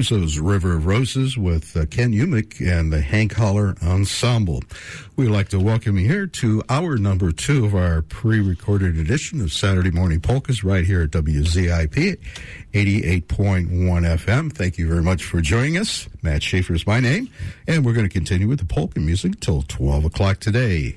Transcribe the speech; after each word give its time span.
There's 0.00 0.08
those 0.08 0.38
River 0.38 0.76
of 0.76 0.86
Roses 0.86 1.36
with 1.36 1.76
uh, 1.76 1.84
Ken 1.84 2.14
Umick 2.14 2.66
and 2.66 2.90
the 2.90 3.02
Hank 3.02 3.34
Haller 3.34 3.74
Ensemble. 3.82 4.62
We'd 5.16 5.28
like 5.28 5.50
to 5.50 5.60
welcome 5.60 5.98
you 5.98 6.08
here 6.08 6.26
to 6.26 6.62
our 6.70 6.96
number 6.96 7.32
two 7.32 7.66
of 7.66 7.74
our 7.74 8.00
pre-recorded 8.00 8.96
edition 8.96 9.42
of 9.42 9.52
Saturday 9.52 9.90
Morning 9.90 10.18
Polkas 10.18 10.64
right 10.64 10.86
here 10.86 11.02
at 11.02 11.10
WZIP 11.10 12.16
88.1 12.72 13.68
FM. 13.68 14.50
Thank 14.50 14.78
you 14.78 14.88
very 14.88 15.02
much 15.02 15.22
for 15.22 15.42
joining 15.42 15.76
us. 15.76 16.08
Matt 16.22 16.42
Schaefer 16.42 16.72
is 16.72 16.86
my 16.86 16.98
name, 16.98 17.28
and 17.68 17.84
we're 17.84 17.92
going 17.92 18.08
to 18.08 18.12
continue 18.12 18.48
with 18.48 18.60
the 18.60 18.64
polka 18.64 19.00
music 19.00 19.38
till 19.40 19.60
12 19.68 20.06
o'clock 20.06 20.40
today. 20.40 20.96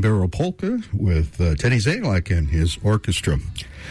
Barrel 0.00 0.28
Polka 0.28 0.80
with 0.92 1.40
uh, 1.40 1.54
Teddy 1.54 1.78
Zalak 1.78 2.36
and 2.36 2.48
his 2.48 2.78
orchestra. 2.82 3.38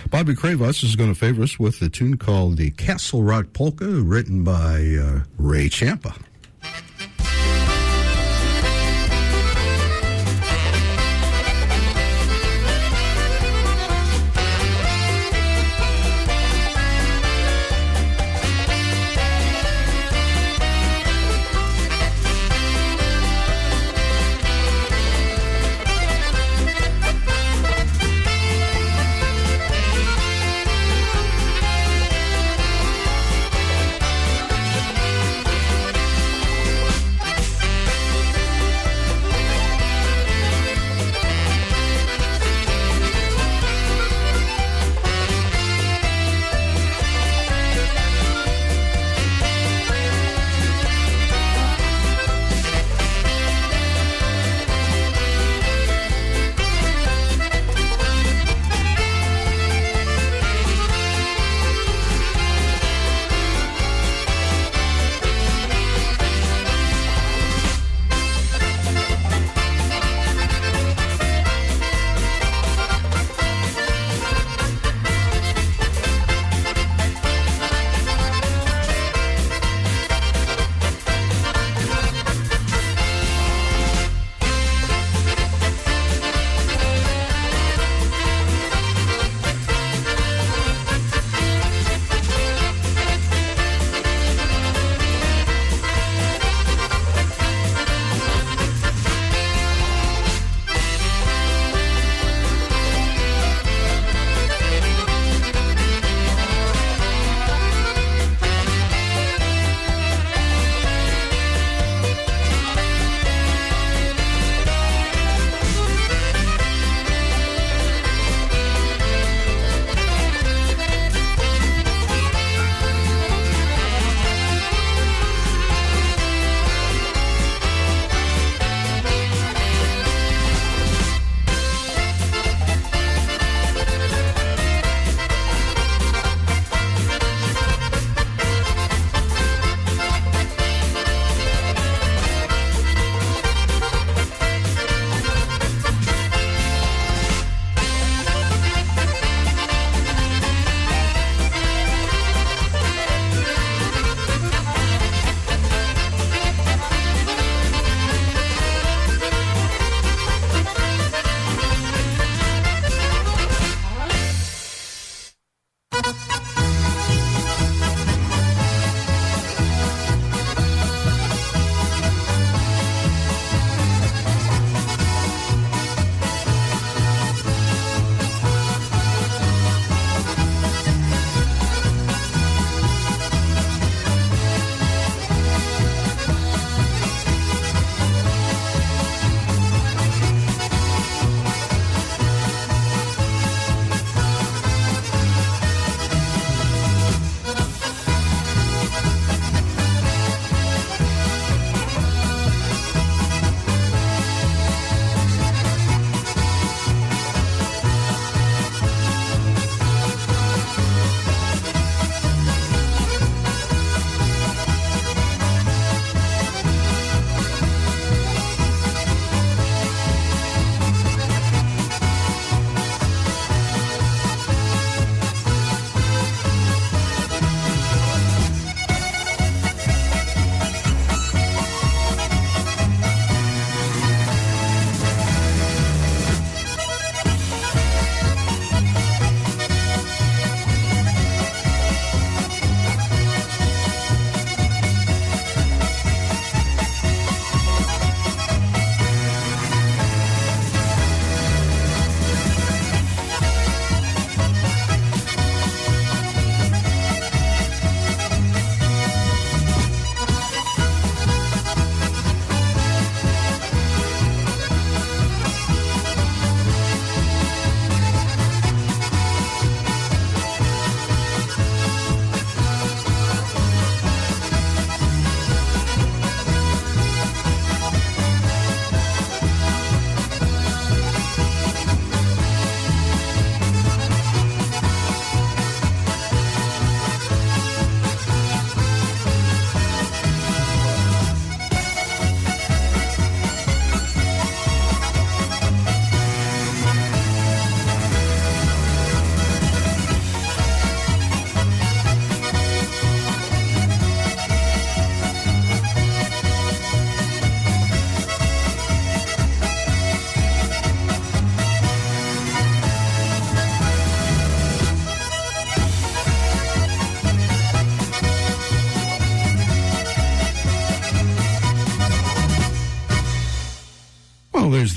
Bobby 0.09 0.33
Kravos 0.33 0.83
is 0.83 0.95
going 0.95 1.13
to 1.13 1.19
favor 1.19 1.43
us 1.43 1.59
with 1.59 1.81
a 1.81 1.89
tune 1.89 2.17
called 2.17 2.57
the 2.57 2.71
Castle 2.71 3.23
Rock 3.23 3.53
Polka, 3.53 3.85
written 3.85 4.43
by 4.43 4.97
uh, 4.99 5.21
Ray 5.37 5.69
Champa. 5.69 6.15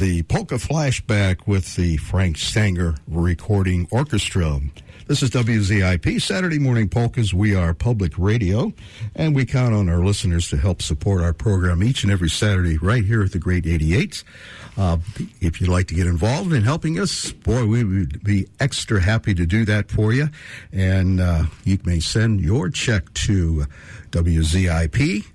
The 0.03 0.25
polka 0.25 0.57
flashback 0.57 1.47
with 1.47 1.77
the 1.77 1.97
Frank 1.97 2.37
Stanger 2.37 2.97
Recording 3.07 3.87
Orchestra. 3.93 4.59
This 5.07 5.23
is 5.23 5.31
WZIP 5.31 6.21
Saturday 6.21 6.59
Morning 6.59 6.89
Polkas. 6.89 7.33
We 7.33 7.55
are 7.55 7.73
public 7.73 8.13
radio, 8.19 8.73
and 9.15 9.33
we 9.33 9.47
count 9.47 9.77
on 9.77 9.89
our 9.89 10.05
listeners 10.05 10.51
to 10.51 10.57
help 10.57 10.83
support 10.83 11.23
our 11.23 11.33
program 11.33 11.85
each 11.85 12.03
and 12.03 12.11
every 12.11 12.31
Saturday 12.31 12.79
right 12.79 13.05
here 13.05 13.23
at 13.23 13.31
the 13.31 13.39
Great 13.39 13.65
88. 13.65 14.25
Uh, 14.77 14.97
if 15.41 15.61
you'd 15.61 15.71
like 15.71 15.87
to 15.87 15.95
get 15.95 16.09
involved 16.09 16.53
in 16.53 16.65
helping 16.65 16.99
us, 16.99 17.31
boy, 17.31 17.65
we 17.65 17.85
would 17.85 18.25
be 18.25 18.49
extra 18.59 19.01
happy 19.01 19.35
to 19.35 19.47
do 19.47 19.65
that 19.67 19.89
for 19.89 20.13
you. 20.13 20.31
And 20.73 21.21
uh, 21.21 21.45
you 21.63 21.79
may 21.85 22.01
send 22.01 22.41
your 22.41 22.71
check 22.71 23.15
to 23.15 23.67
WZIP, 24.11 25.27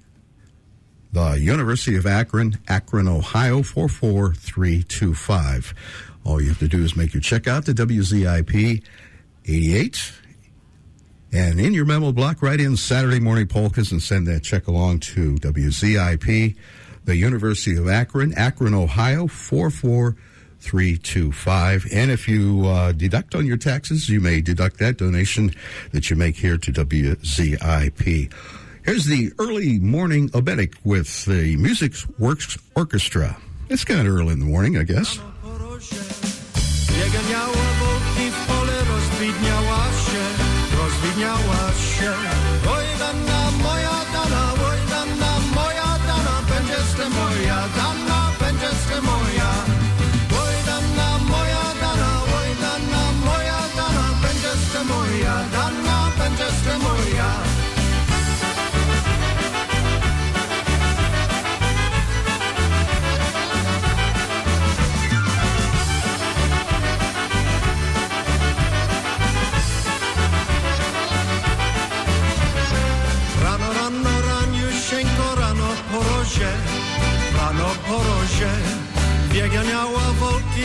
the 1.17 1.39
University 1.39 1.95
of 1.95 2.05
Akron, 2.05 2.59
Akron, 2.67 3.07
Ohio 3.07 3.63
44325. 3.63 5.73
All 6.23 6.39
you 6.39 6.49
have 6.49 6.59
to 6.59 6.67
do 6.67 6.83
is 6.83 6.95
make 6.95 7.15
your 7.15 7.21
check 7.21 7.47
out 7.47 7.65
to 7.65 7.73
WZIP 7.73 8.83
88. 9.45 10.13
And 11.33 11.59
in 11.59 11.73
your 11.73 11.85
memo 11.85 12.11
block, 12.11 12.43
write 12.43 12.61
in 12.61 12.77
Saturday 12.77 13.19
morning 13.19 13.47
polkas 13.47 13.91
and 13.91 13.99
send 13.99 14.27
that 14.27 14.43
check 14.43 14.67
along 14.67 14.99
to 14.99 15.37
WZIP, 15.37 16.55
the 17.05 17.15
University 17.15 17.75
of 17.75 17.89
Akron, 17.89 18.35
Akron, 18.35 18.75
Ohio 18.75 19.25
44325. 19.25 21.87
And 21.91 22.11
if 22.11 22.27
you 22.27 22.67
uh, 22.67 22.91
deduct 22.91 23.33
on 23.33 23.47
your 23.47 23.57
taxes, 23.57 24.07
you 24.07 24.21
may 24.21 24.39
deduct 24.39 24.77
that 24.77 24.97
donation 24.97 25.51
that 25.93 26.11
you 26.11 26.15
make 26.15 26.35
here 26.35 26.59
to 26.59 26.71
WZIP. 26.71 28.31
Here's 28.87 29.03
the 29.03 29.33
early 29.37 29.79
morning 29.79 30.29
oberek 30.29 30.75
with 30.85 31.25
the 31.25 31.57
Music 31.57 31.91
Works 32.17 32.57
Orchestra. 32.73 33.35
It's 33.67 33.83
kind 33.83 34.07
of 34.07 34.15
early 34.15 34.31
in 34.31 34.39
the 34.39 34.45
morning, 34.45 34.77
I 34.77 34.83
guess. 34.83 35.19
rozwidniała 39.11 39.91
się. 39.97 41.46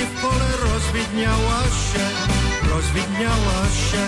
W 0.06 0.21
pole, 0.21 0.50
rozwidniała 0.66 1.61
się, 1.87 2.04
rozwidniała 2.71 3.59
się. 3.87 4.04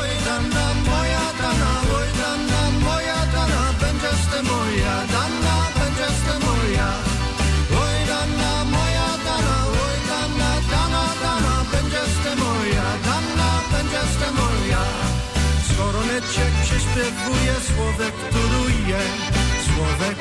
Oj 0.00 0.10
dana 0.24 0.66
moja 0.90 1.26
dana, 1.40 1.72
oj 1.98 2.08
dana 2.20 2.62
moja 2.86 3.20
dana 3.34 3.62
Będziesz 3.80 4.22
ty 4.30 4.40
moja, 4.52 4.96
dana, 5.14 5.56
będziesz 5.78 6.18
ty 6.26 6.34
moja. 6.46 6.90
Oj 7.82 7.96
dana 8.10 8.52
moja 8.74 9.08
dana, 9.26 9.56
oj 9.84 9.98
dana, 10.10 10.50
dana, 10.72 11.04
dana 11.22 11.54
Będziesz 11.72 12.14
ty 12.22 12.32
moja, 12.44 12.88
dana, 13.08 13.50
będziesz 13.72 14.12
ty 14.20 14.28
moja. 14.40 14.82
Skoro 15.68 16.00
cię 16.32 16.46
prześpiewuje, 16.62 17.54
słowek 17.68 18.14
turuje, 18.32 19.00
słowek 19.66 20.18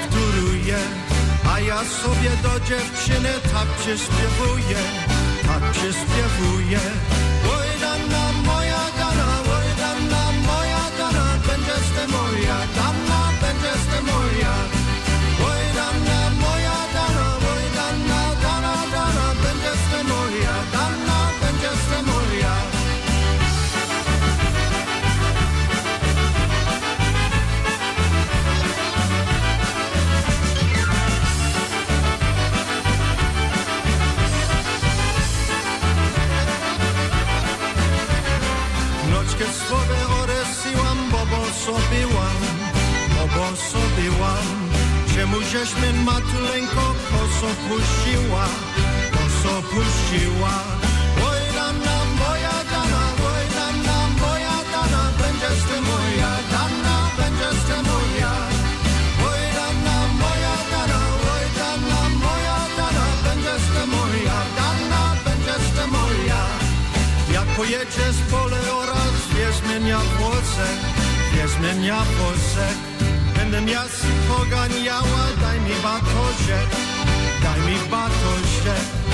a 1.58 1.60
ja 1.60 1.84
sobie 1.84 2.32
do 2.44 2.60
dziewczyny 2.60 3.30
tak 3.54 3.68
przyśpiewuję, 3.80 4.82
tak 5.48 5.64
przyśpiewuję. 5.72 6.80
Oj 7.58 7.70
dana 7.82 8.24
moja 8.46 8.84
dana, 9.00 9.30
oj 9.58 9.70
dana 9.82 10.24
moja 10.50 10.86
dana, 10.98 11.26
będziesz 11.48 11.88
ty 11.96 12.04
moja, 12.18 12.58
dana, 12.76 12.87
sobiłam. 44.28 44.70
Czemu 45.16 45.38
żeś 45.42 45.76
mnie 45.76 45.94
matuleńko 46.04 46.96
koso 47.10 47.50
puściła, 47.68 48.46
koso 49.12 49.62
puściła? 49.62 50.56
Oj 51.30 51.40
dana 51.56 51.98
moja 52.20 52.58
dana, 52.72 53.04
oj 53.32 53.46
dana 53.56 53.98
moja 54.22 54.58
dana, 54.74 55.12
będziesz 55.22 55.64
ty 55.70 55.82
moja 55.82 56.34
dana, 56.52 56.96
będziesz 57.18 57.62
ty 57.68 57.78
moja. 57.90 58.34
Oj 59.30 59.42
dana 59.58 59.98
moja 60.22 60.56
dana, 60.72 61.00
oj 61.34 61.46
dana 61.60 62.02
moja 62.26 62.60
dana, 62.78 63.06
będziesz 63.24 63.66
ty 63.74 63.84
moja 63.96 64.40
dana, 64.58 65.02
będziesz 65.26 65.68
ty 65.76 65.88
moja. 65.88 66.42
Jak 67.34 67.48
pojedziesz 67.56 68.20
pole 68.32 68.60
oraz 68.72 69.14
zmienia 69.60 70.00
włosek, 70.00 70.80
nie 71.36 71.48
zmienia 71.48 72.04
włosek. 72.18 72.97
Będę 73.52 73.72
miast 73.72 74.06
poganiała, 74.28 75.28
daj 75.42 75.60
mi 75.60 75.76
batoziek, 75.84 76.70
daj 77.44 77.60
mi 77.60 77.90
batoziek. 77.90 79.07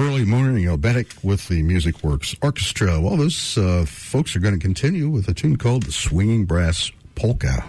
Early 0.00 0.24
morning 0.24 0.64
oberek 0.64 1.22
with 1.22 1.48
the 1.48 1.62
Music 1.62 2.02
Works 2.02 2.34
Orchestra. 2.40 2.98
Well, 2.98 3.18
those 3.18 3.58
uh, 3.58 3.84
folks 3.86 4.34
are 4.34 4.38
going 4.38 4.54
to 4.54 4.58
continue 4.58 5.10
with 5.10 5.28
a 5.28 5.34
tune 5.34 5.56
called 5.56 5.82
the 5.82 5.92
Swinging 5.92 6.46
Brass 6.46 6.90
Polka. 7.16 7.62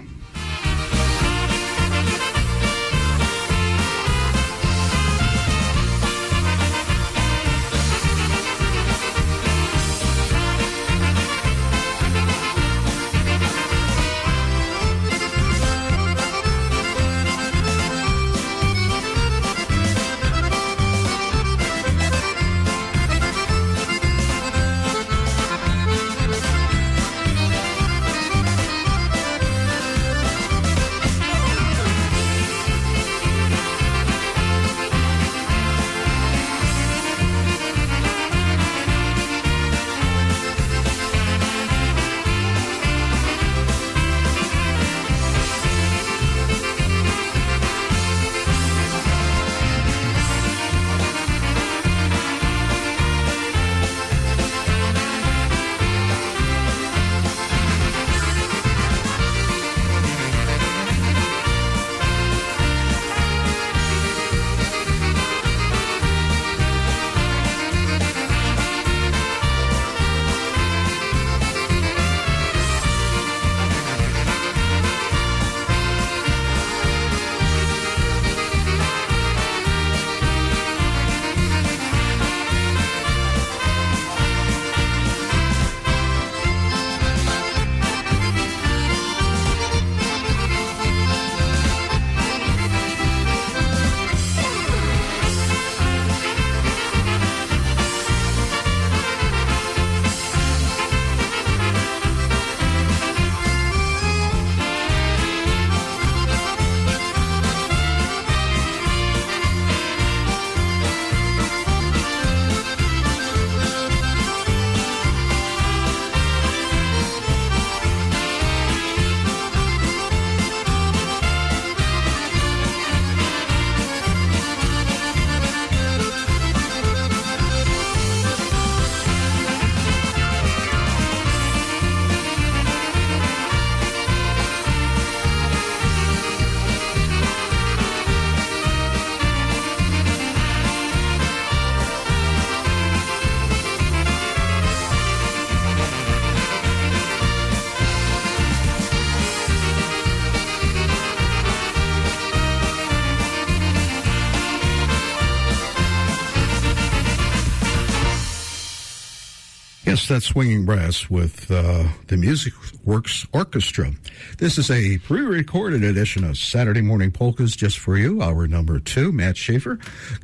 Yes, 160.12 160.24
that's 160.24 160.34
Swinging 160.34 160.66
Brass 160.66 161.10
with 161.10 161.50
uh, 161.50 161.88
the 162.08 162.18
Music 162.18 162.52
Works 162.84 163.26
Orchestra. 163.32 163.94
This 164.40 164.58
is 164.58 164.70
a 164.70 164.98
pre 164.98 165.22
recorded 165.22 165.86
edition 165.86 166.26
of 166.26 166.38
Saturday 166.38 166.82
Morning 166.82 167.12
Polkas 167.12 167.56
just 167.56 167.80
for 167.80 167.96
you. 167.96 168.22
Hour 168.22 168.46
number 168.46 168.78
two, 168.82 169.14
Matt 169.14 169.38
Schaefer. 169.38 169.76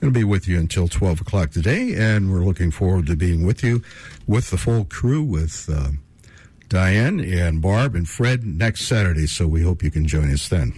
Going 0.02 0.12
to 0.14 0.20
be 0.20 0.26
with 0.26 0.46
you 0.46 0.60
until 0.60 0.90
12 0.90 1.22
o'clock 1.22 1.52
today, 1.52 1.94
and 1.96 2.30
we're 2.30 2.44
looking 2.44 2.70
forward 2.70 3.06
to 3.06 3.16
being 3.16 3.46
with 3.46 3.64
you 3.64 3.82
with 4.28 4.50
the 4.50 4.58
full 4.58 4.84
crew 4.84 5.24
with 5.24 5.70
uh, 5.72 5.92
Diane 6.68 7.22
and 7.22 7.62
Barb 7.62 7.96
and 7.96 8.10
Fred 8.10 8.44
next 8.46 8.88
Saturday. 8.88 9.26
So 9.26 9.48
we 9.48 9.64
hope 9.64 9.84
you 9.84 9.92
can 9.92 10.06
join 10.06 10.34
us 10.34 10.50
then. 10.50 10.74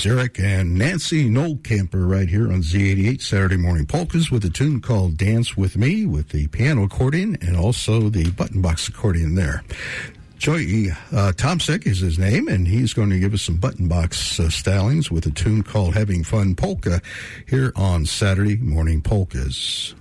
James, 0.00 0.18
Eric, 0.18 0.40
and 0.40 0.78
Nancy 0.78 1.28
Noel 1.28 1.56
Camper 1.56 2.06
right 2.06 2.28
here 2.28 2.50
on 2.50 2.62
Z88 2.62 3.20
Saturday 3.20 3.56
Morning 3.58 3.84
Polkas 3.84 4.30
with 4.30 4.44
a 4.46 4.50
tune 4.50 4.80
called 4.80 5.18
Dance 5.18 5.58
With 5.58 5.76
Me 5.76 6.06
with 6.06 6.30
the 6.30 6.46
piano 6.48 6.84
accordion 6.84 7.36
and 7.42 7.54
also 7.56 8.08
the 8.08 8.30
button 8.30 8.62
box 8.62 8.88
accordion 8.88 9.34
there. 9.34 9.62
Joey 10.38 10.90
uh, 10.90 11.32
Tomsick 11.36 11.86
is 11.86 11.98
his 11.98 12.18
name, 12.18 12.48
and 12.48 12.66
he's 12.66 12.94
going 12.94 13.10
to 13.10 13.18
give 13.18 13.34
us 13.34 13.42
some 13.42 13.56
button 13.56 13.88
box 13.88 14.40
uh, 14.40 14.44
stylings 14.44 15.10
with 15.10 15.26
a 15.26 15.30
tune 15.30 15.62
called 15.62 15.94
Having 15.94 16.24
Fun 16.24 16.54
Polka 16.54 17.02
here 17.46 17.72
on 17.76 18.06
Saturday 18.06 18.56
Morning 18.56 19.02
Polkas. 19.02 19.94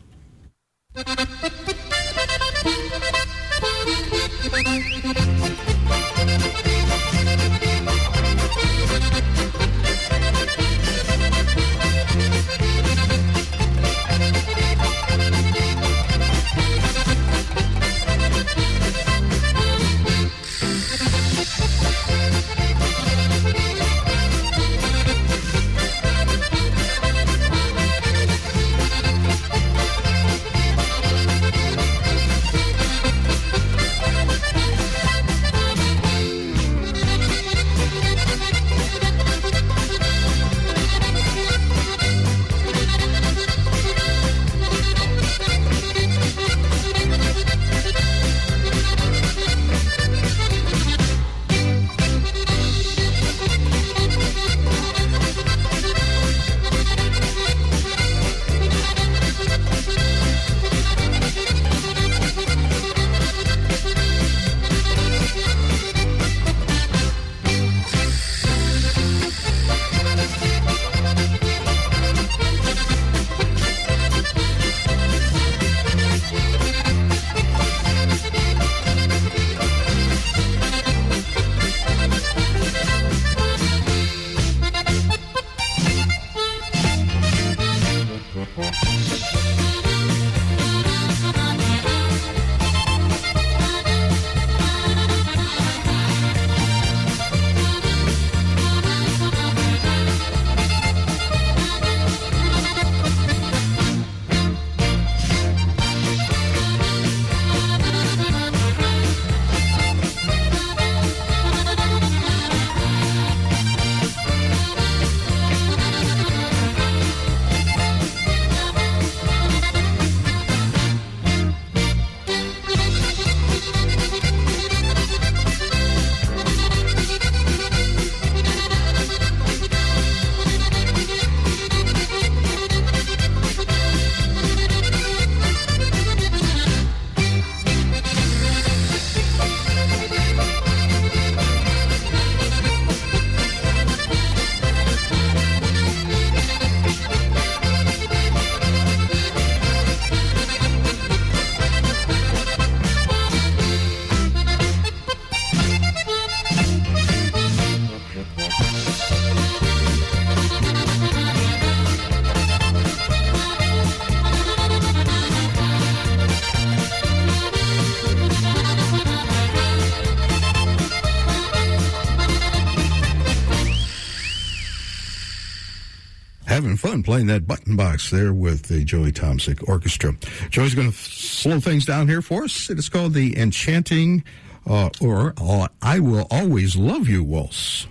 Playing 177.09 177.25
that 177.25 177.47
button 177.47 177.75
box 177.75 178.11
there 178.11 178.31
with 178.31 178.67
the 178.67 178.83
Joey 178.83 179.11
Tomsick 179.11 179.67
Orchestra. 179.67 180.13
Joey's 180.51 180.75
going 180.75 180.91
to 180.91 180.95
slow 180.95 181.59
things 181.59 181.83
down 181.83 182.07
here 182.07 182.21
for 182.21 182.43
us. 182.43 182.69
It 182.69 182.77
is 182.77 182.87
called 182.87 183.15
the 183.15 183.35
Enchanting 183.35 184.23
uh, 184.67 184.91
or 185.01 185.33
uh, 185.41 185.69
I 185.81 186.01
Will 186.01 186.27
Always 186.29 186.75
Love 186.75 187.07
You 187.07 187.23
Waltz. 187.23 187.87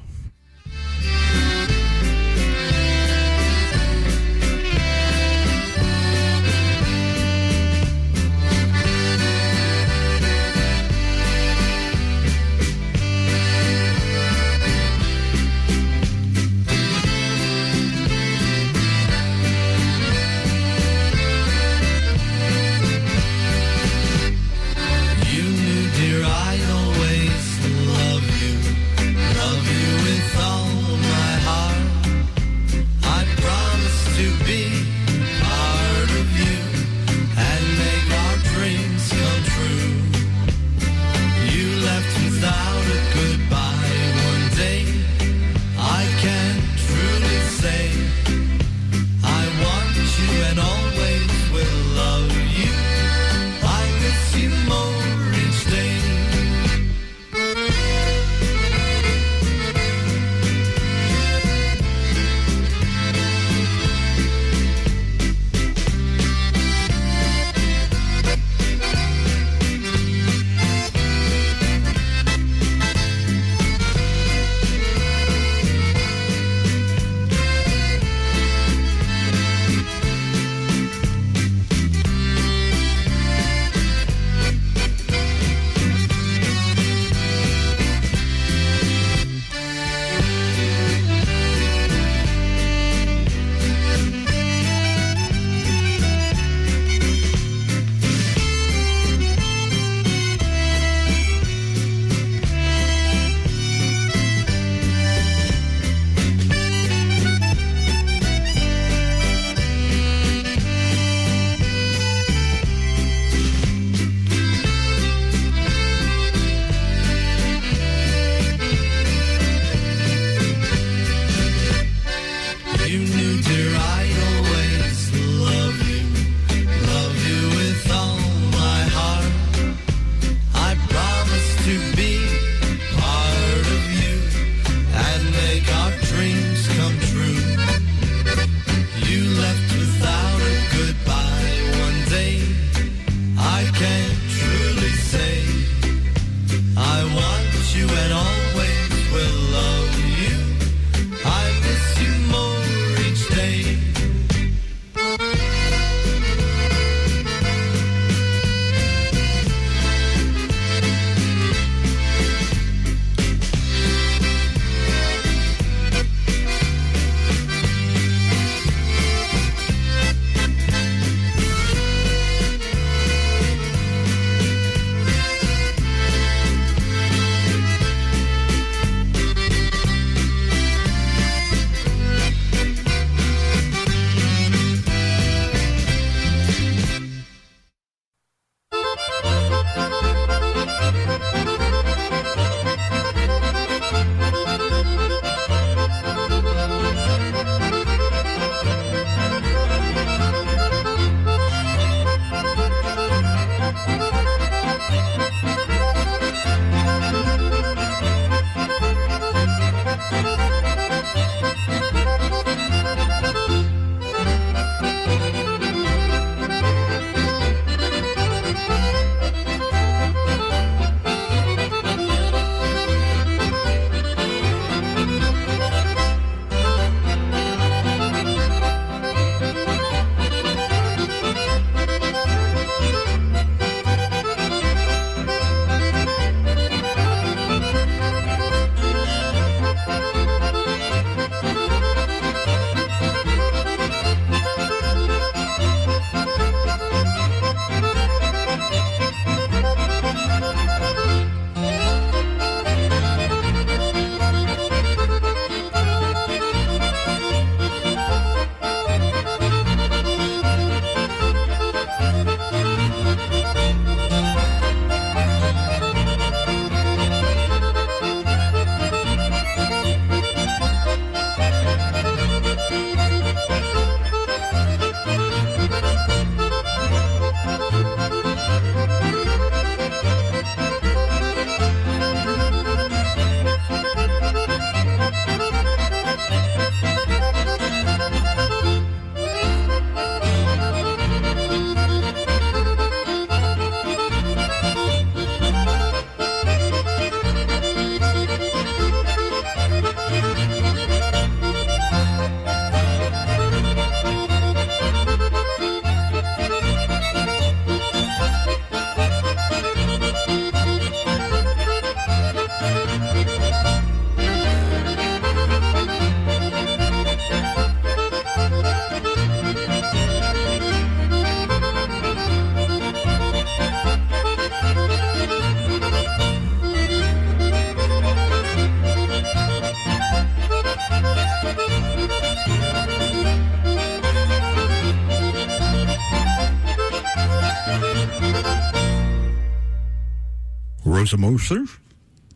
Hamza 341.09 341.16
Moser, 341.16 341.64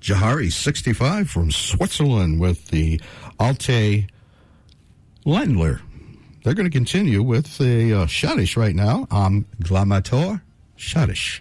Jahari 0.01 0.51
65 0.51 1.29
from 1.29 1.51
Switzerland 1.51 2.41
with 2.41 2.69
the 2.69 2.99
Alte 3.39 4.07
Ländler. 5.27 5.83
They're 6.43 6.55
going 6.55 6.71
to 6.71 6.71
continue 6.71 7.23
with 7.23 7.59
the 7.59 7.93
uh, 7.93 8.07
Schottish 8.07 8.57
right 8.57 8.75
now. 8.75 9.07
I'm 9.11 9.45
Glamator 9.63 10.41
Schottish. 10.79 11.41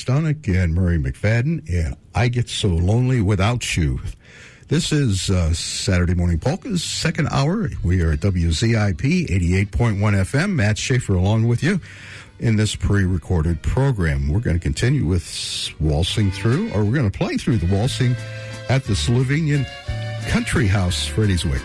Ostanek 0.00 0.48
and 0.48 0.74
Murray 0.74 0.98
McFadden, 0.98 1.68
and 1.68 1.96
I 2.14 2.28
Get 2.28 2.48
So 2.48 2.68
Lonely 2.68 3.20
Without 3.20 3.76
You. 3.76 4.00
This 4.68 4.92
is 4.92 5.28
uh, 5.28 5.52
Saturday 5.52 6.14
Morning 6.14 6.38
Polka's 6.38 6.82
second 6.82 7.28
hour. 7.30 7.68
We 7.84 8.02
are 8.02 8.12
at 8.12 8.20
WZIP 8.20 9.26
88.1 9.28 9.98
FM. 9.98 10.54
Matt 10.54 10.78
Schaefer 10.78 11.14
along 11.14 11.48
with 11.48 11.62
you 11.62 11.80
in 12.38 12.56
this 12.56 12.74
pre 12.74 13.04
recorded 13.04 13.60
program. 13.62 14.28
We're 14.28 14.40
going 14.40 14.56
to 14.56 14.62
continue 14.62 15.04
with 15.04 15.68
waltzing 15.80 16.30
through, 16.30 16.70
or 16.72 16.82
we're 16.82 16.94
going 16.94 17.10
to 17.10 17.18
play 17.18 17.36
through 17.36 17.58
the 17.58 17.74
waltzing 17.74 18.16
at 18.70 18.84
the 18.84 18.94
Slovenian 18.94 19.66
Country 20.28 20.66
House, 20.66 21.14
Wick. 21.16 21.62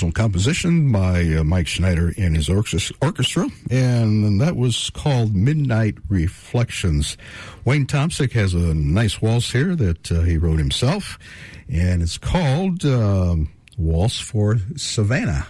Original 0.00 0.12
composition 0.12 0.90
by 0.90 1.20
uh, 1.24 1.44
Mike 1.44 1.66
Schneider 1.66 2.14
and 2.16 2.34
his 2.34 2.48
orchestra, 2.48 3.48
and 3.70 4.40
that 4.40 4.56
was 4.56 4.88
called 4.94 5.34
Midnight 5.34 5.98
Reflections. 6.08 7.18
Wayne 7.66 7.86
Tomsick 7.86 8.32
has 8.32 8.54
a 8.54 8.72
nice 8.74 9.20
waltz 9.20 9.52
here 9.52 9.76
that 9.76 10.10
uh, 10.10 10.22
he 10.22 10.38
wrote 10.38 10.58
himself, 10.58 11.18
and 11.68 12.00
it's 12.00 12.16
called 12.16 12.82
uh, 12.82 13.36
Waltz 13.76 14.18
for 14.18 14.56
Savannah. 14.74 15.46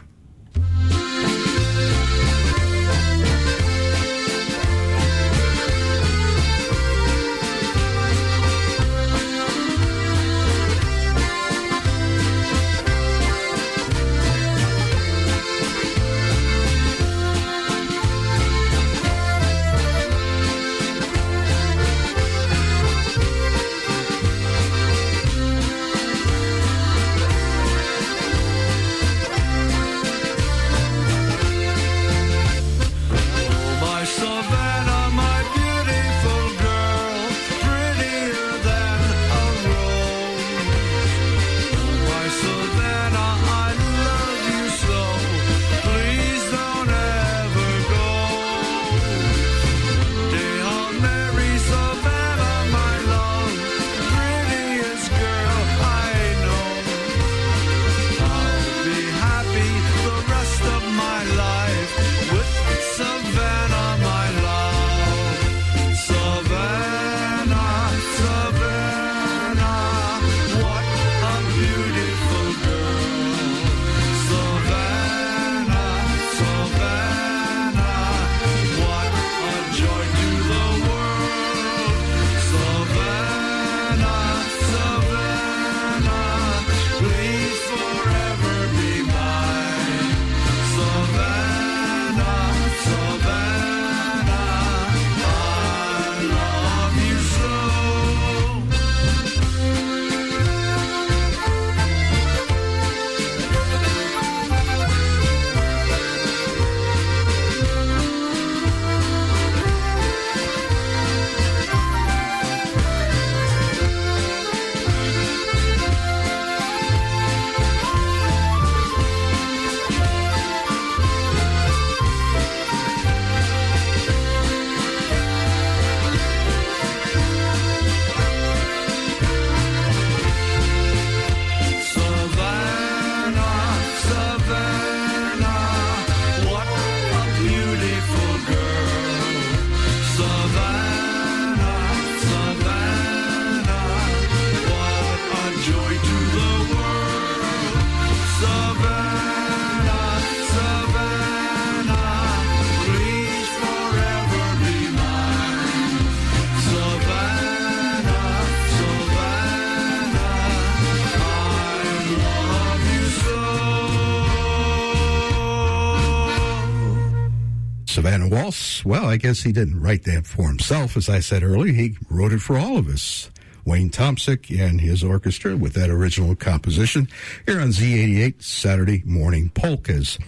Well, 168.85 169.07
I 169.07 169.17
guess 169.17 169.43
he 169.43 169.53
didn't 169.53 169.81
write 169.81 170.05
that 170.05 170.27
for 170.27 170.47
himself, 170.47 170.97
as 170.97 171.09
I 171.09 171.21
said 171.21 171.43
earlier. 171.43 171.73
He 171.73 171.97
wrote 172.09 172.33
it 172.33 172.41
for 172.41 172.57
all 172.57 172.77
of 172.77 172.89
us. 172.89 173.31
Wayne 173.65 173.91
Tomsick 173.91 174.57
and 174.59 174.81
his 174.81 175.05
orchestra 175.05 175.57
with 175.57 175.75
that 175.75 175.91
original 175.91 176.35
composition 176.35 177.09
here 177.47 177.61
on 177.61 177.69
Z88 177.69 178.43
Saturday 178.43 179.03
Morning 179.05 179.51
Polkas. 179.51 180.19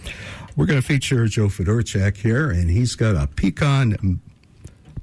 We're 0.55 0.65
going 0.65 0.81
to 0.81 0.85
feature 0.85 1.25
Joe 1.27 1.47
Fedorchak 1.47 2.17
here, 2.17 2.51
and 2.51 2.69
he's 2.69 2.95
got 2.95 3.15
a 3.15 3.27
pecan 3.27 4.19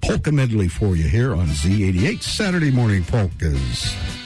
polka 0.00 0.30
medley 0.30 0.68
for 0.68 0.94
you 0.94 1.08
here 1.08 1.34
on 1.34 1.46
Z88 1.48 2.22
Saturday 2.22 2.70
Morning 2.70 3.04
Polkas. 3.04 4.19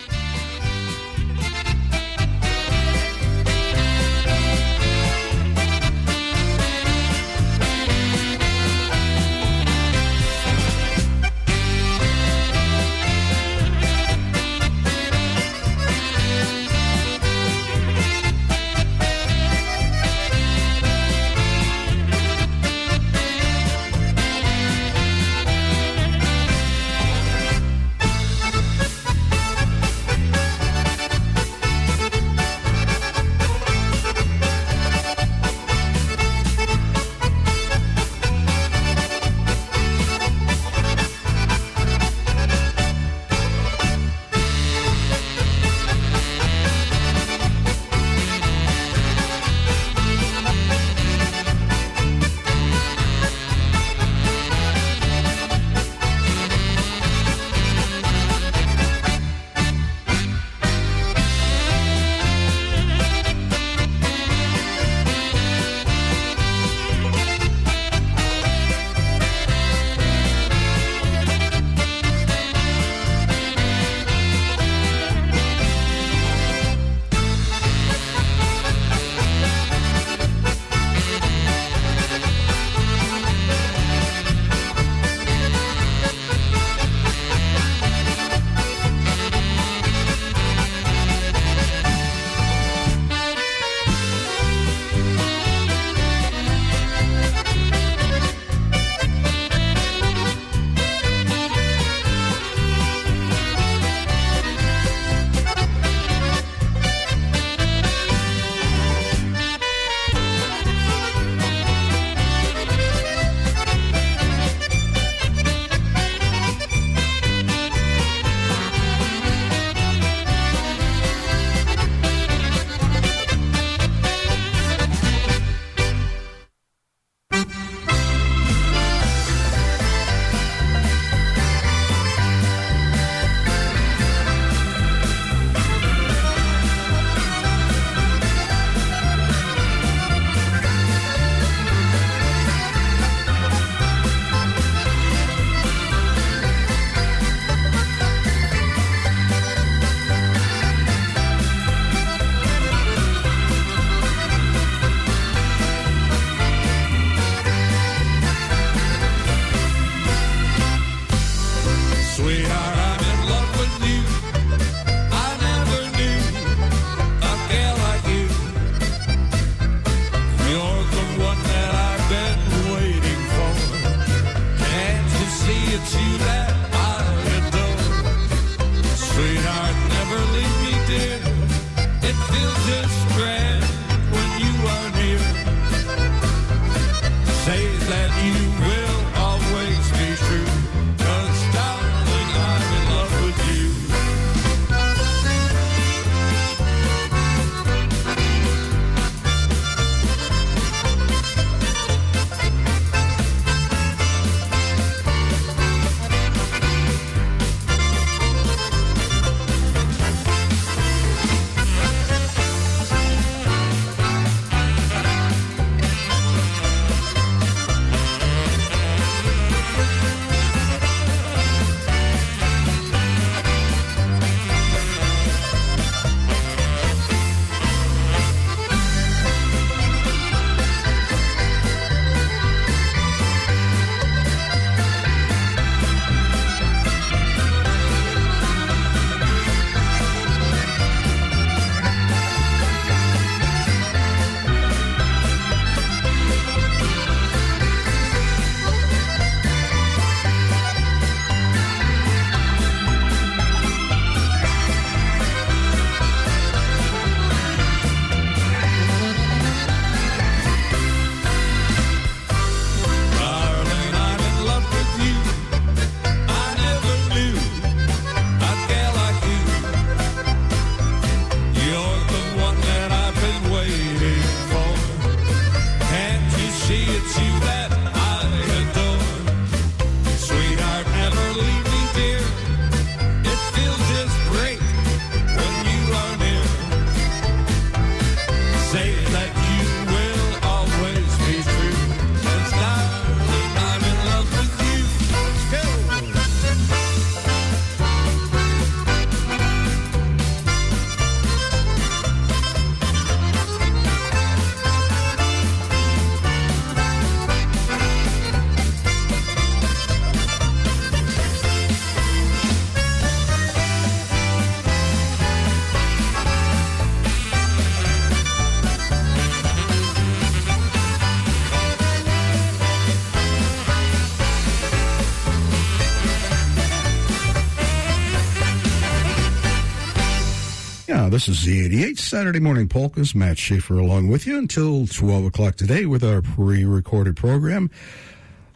This 331.14 331.28
is 331.28 331.46
Z88 331.46 331.96
Saturday 331.96 332.40
Morning 332.40 332.66
Polkas. 332.66 333.14
Matt 333.14 333.38
Schaefer 333.38 333.78
along 333.78 334.08
with 334.08 334.26
you 334.26 334.36
until 334.36 334.88
12 334.88 335.26
o'clock 335.26 335.54
today 335.54 335.86
with 335.86 336.02
our 336.02 336.20
pre 336.20 336.64
recorded 336.64 337.16
program. 337.16 337.70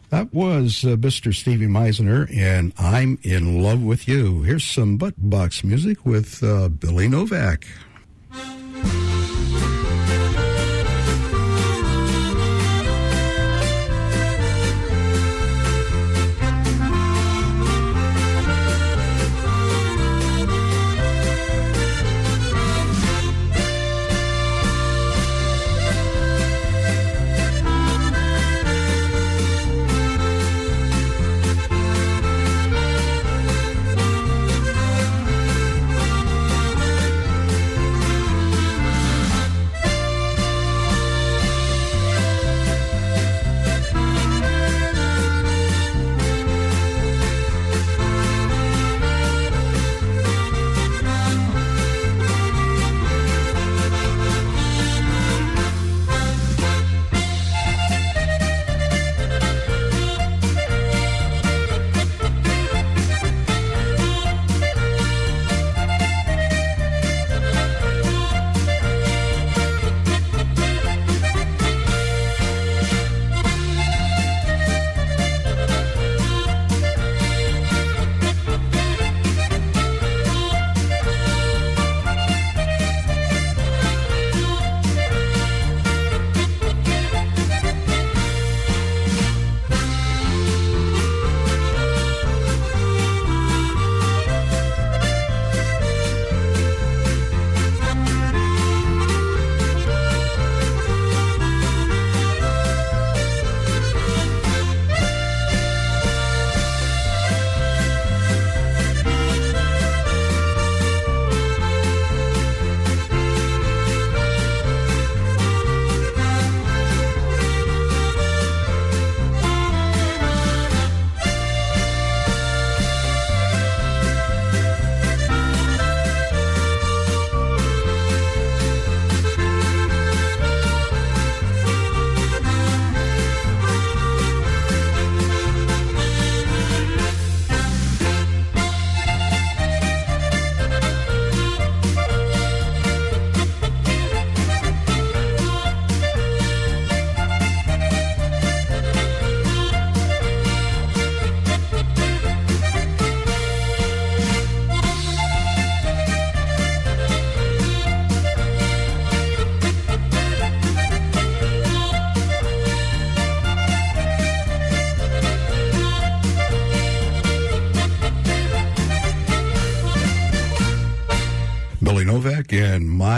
That 0.09 0.33
was 0.33 0.83
uh, 0.83 0.97
Mr. 0.97 1.33
Stevie 1.33 1.67
Meisner 1.67 2.29
and 2.35 2.73
I'm 2.77 3.17
in 3.23 3.63
love 3.63 3.81
with 3.81 4.09
you. 4.09 4.41
Here's 4.41 4.65
some 4.65 4.97
butt 4.97 5.13
box 5.17 5.63
music 5.63 6.05
with 6.05 6.43
uh, 6.43 6.67
Billy 6.67 7.07
Novak. 7.07 7.65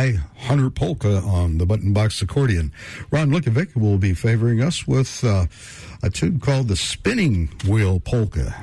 My 0.01 0.19
Hunter 0.47 0.71
Polka 0.71 1.17
on 1.17 1.59
the 1.59 1.65
button 1.67 1.93
box 1.93 2.23
accordion. 2.23 2.73
Ron 3.11 3.29
Lukovic 3.29 3.75
will 3.75 3.99
be 3.99 4.15
favoring 4.15 4.59
us 4.59 4.87
with 4.87 5.23
uh, 5.23 5.45
a 6.01 6.09
tune 6.09 6.39
called 6.39 6.69
the 6.69 6.75
Spinning 6.75 7.49
Wheel 7.67 7.99
Polka. 7.99 8.55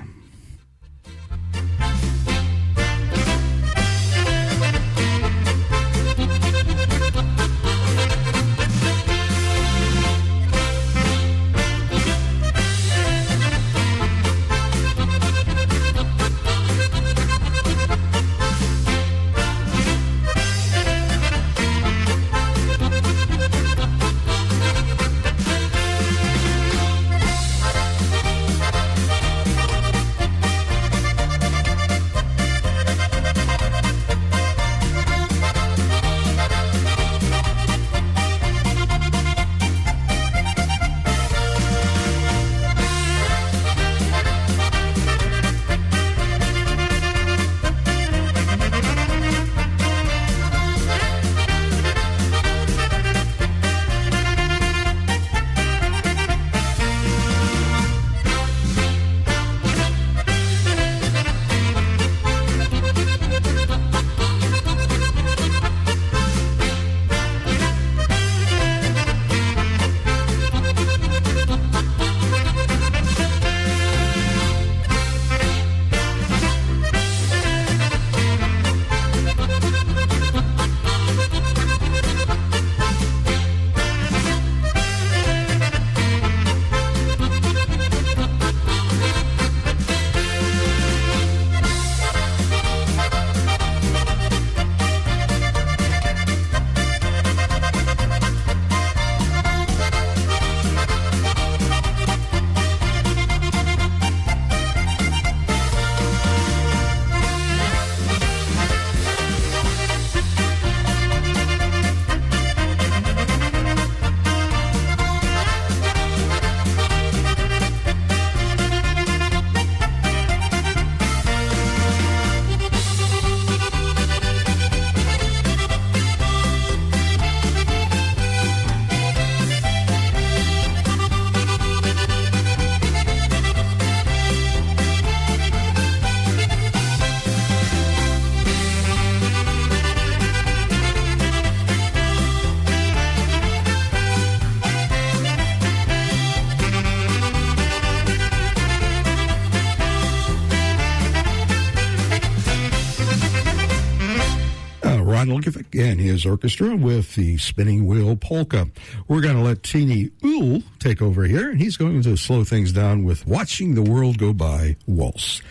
His 156.19 156.27
orchestra 156.27 156.75
with 156.75 157.14
the 157.14 157.37
Spinning 157.37 157.87
Wheel 157.87 158.16
Polka. 158.16 158.69
We're 159.07 159.21
going 159.21 159.37
to 159.37 159.43
let 159.43 159.62
Teeny 159.62 160.11
Ool 160.25 160.64
take 160.81 161.01
over 161.01 161.23
here, 161.23 161.51
and 161.51 161.61
he's 161.61 161.77
going 161.77 162.03
to 162.03 162.16
slow 162.16 162.43
things 162.43 162.73
down 162.73 163.05
with 163.05 163.25
Watching 163.25 163.77
the 163.77 163.83
World 163.83 164.19
Go 164.19 164.33
By 164.33 164.75
Waltz. 164.89 165.43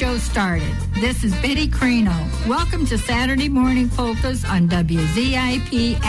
Show 0.00 0.16
started. 0.16 0.74
This 0.94 1.24
is 1.24 1.34
Betty 1.42 1.68
Creno. 1.68 2.16
Welcome 2.48 2.86
to 2.86 2.96
Saturday 2.96 3.50
Morning 3.50 3.90
Polkas 3.90 4.46
on 4.46 4.66
WZIP 4.66 6.00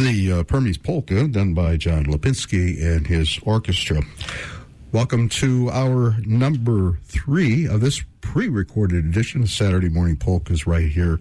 the 0.00 0.32
uh, 0.32 0.82
Polka 0.82 1.28
done 1.28 1.52
by 1.52 1.76
John 1.76 2.04
Lipinski 2.06 2.82
and 2.82 3.06
his 3.06 3.38
orchestra. 3.42 4.00
Welcome 4.92 5.28
to 5.30 5.68
our 5.70 6.16
number 6.24 6.98
three 7.04 7.66
of 7.66 7.82
this 7.82 8.02
pre 8.22 8.48
recorded 8.48 9.04
edition 9.04 9.42
of 9.42 9.50
Saturday 9.50 9.90
Morning 9.90 10.16
Polkas 10.16 10.66
right 10.66 10.88
here 10.88 11.18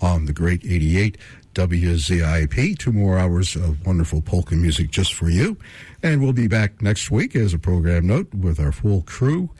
on 0.00 0.26
the 0.26 0.32
Great 0.32 0.64
88 0.64 1.18
WZIP. 1.54 2.78
Two 2.78 2.92
more 2.92 3.18
hours 3.18 3.56
of 3.56 3.84
wonderful 3.84 4.22
polka 4.22 4.54
music 4.54 4.92
just 4.92 5.14
for 5.14 5.28
you. 5.28 5.56
And 6.02 6.22
we'll 6.22 6.32
be 6.32 6.46
back 6.46 6.80
next 6.80 7.10
week 7.10 7.34
as 7.34 7.52
a 7.52 7.58
program 7.58 8.06
note 8.06 8.32
with 8.32 8.60
our 8.60 8.70
full 8.70 9.02
crew 9.02 9.50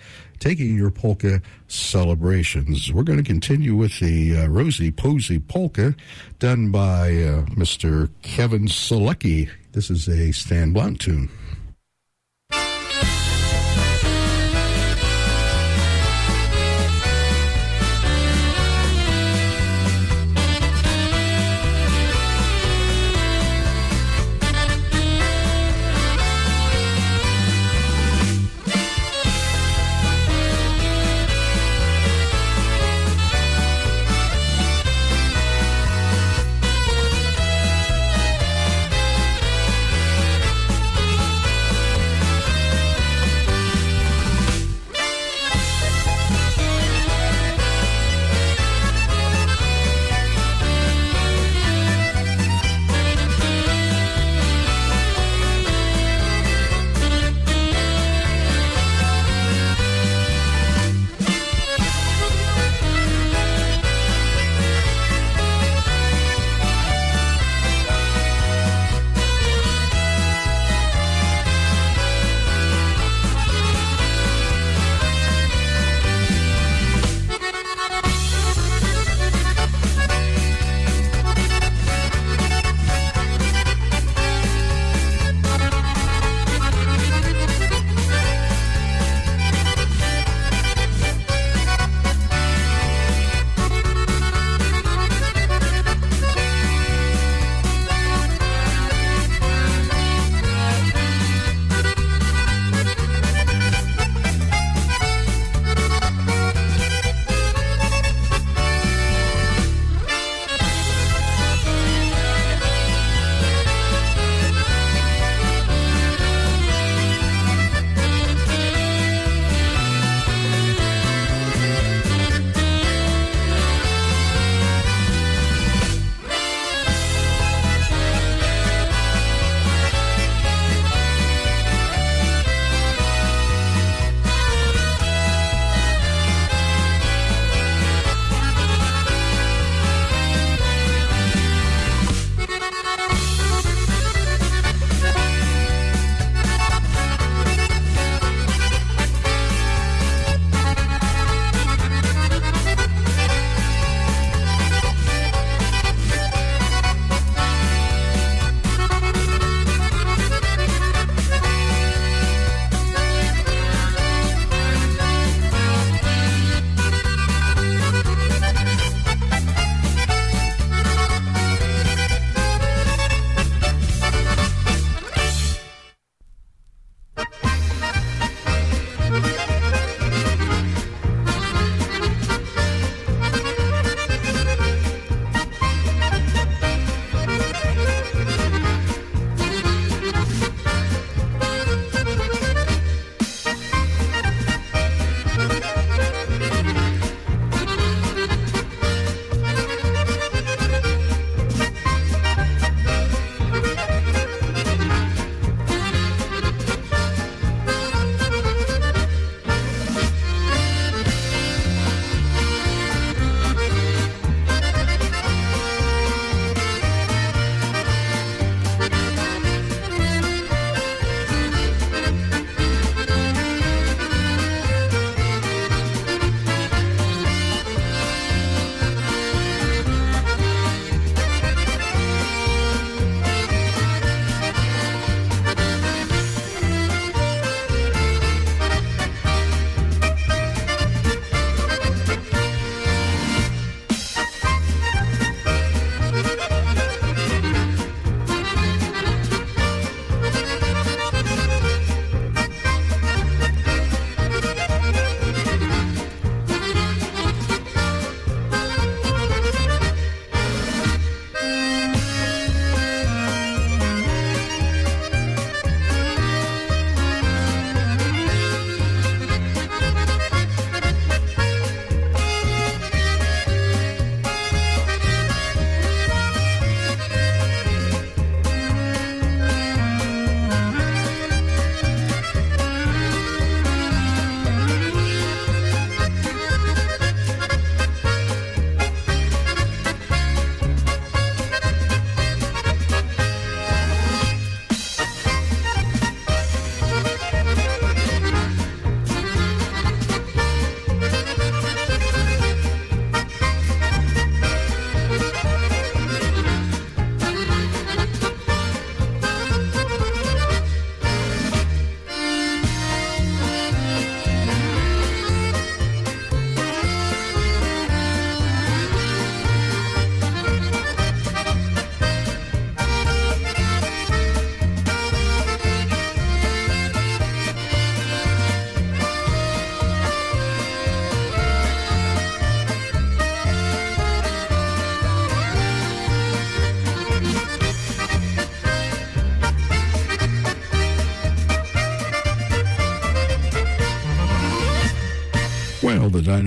taking 0.41 0.74
your 0.74 0.91
polka 0.91 1.41
celebrations. 1.68 2.93
We're 2.93 3.05
going 3.05 3.18
to 3.18 3.24
continue 3.24 3.76
with 3.76 4.01
the 4.01 4.38
uh, 4.38 4.47
Rosie 4.49 4.91
Posey 4.91 5.38
polka 5.38 5.95
done 6.38 6.70
by 6.70 7.11
uh, 7.11 7.45
Mr. 7.55 8.11
Kevin 8.22 8.66
Selecki. 8.66 9.49
This 9.72 9.91
is 9.91 10.09
a 10.09 10.32
Stan 10.32 10.72
Blount 10.72 11.01
tune. 11.01 11.28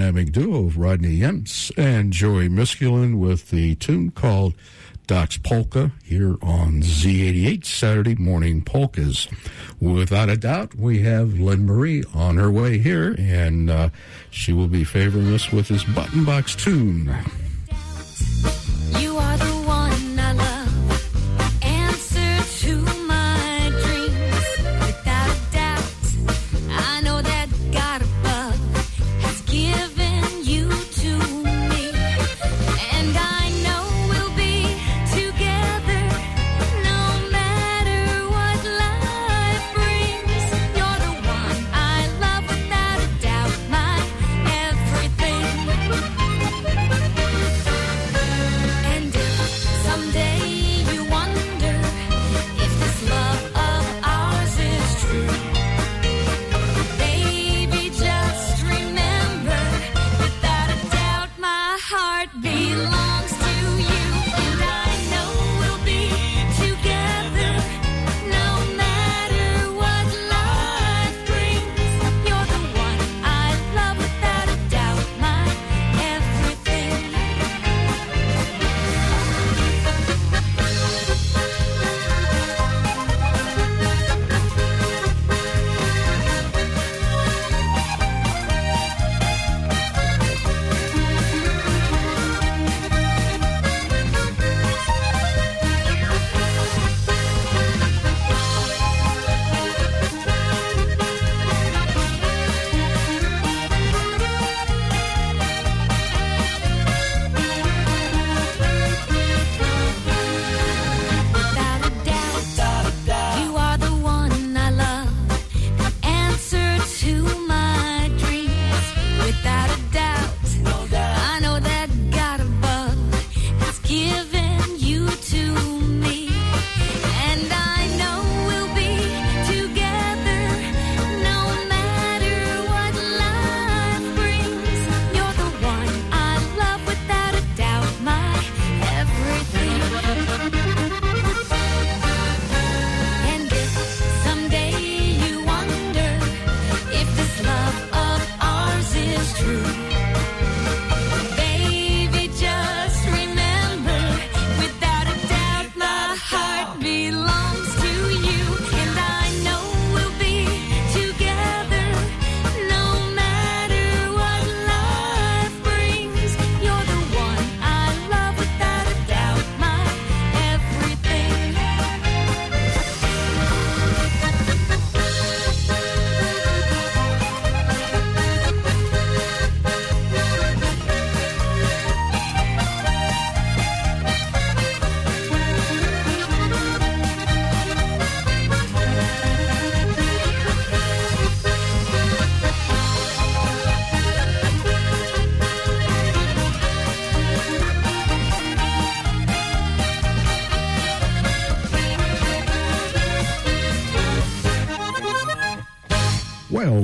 Dynamic 0.03 0.33
duo 0.33 0.65
of 0.65 0.77
Rodney 0.77 1.19
Yemps 1.19 1.71
and 1.77 2.11
Joey 2.11 2.49
Musculin 2.49 3.19
with 3.19 3.51
the 3.51 3.75
tune 3.75 4.11
called 4.11 4.53
Doc's 5.07 5.37
Polka 5.37 5.93
here 6.03 6.35
on 6.41 6.81
Z88 6.81 7.63
Saturday 7.63 8.15
Morning 8.15 8.61
Polkas. 8.61 9.29
Without 9.79 10.27
a 10.27 10.35
doubt, 10.35 10.75
we 10.75 11.03
have 11.03 11.39
Lynn 11.39 11.65
Marie 11.65 12.03
on 12.13 12.35
her 12.35 12.51
way 12.51 12.79
here, 12.79 13.15
and 13.17 13.69
uh, 13.69 13.89
she 14.29 14.51
will 14.51 14.67
be 14.67 14.83
favoring 14.83 15.33
us 15.33 15.53
with 15.53 15.69
this 15.69 15.85
button 15.85 16.25
box 16.25 16.53
tune. 16.53 17.09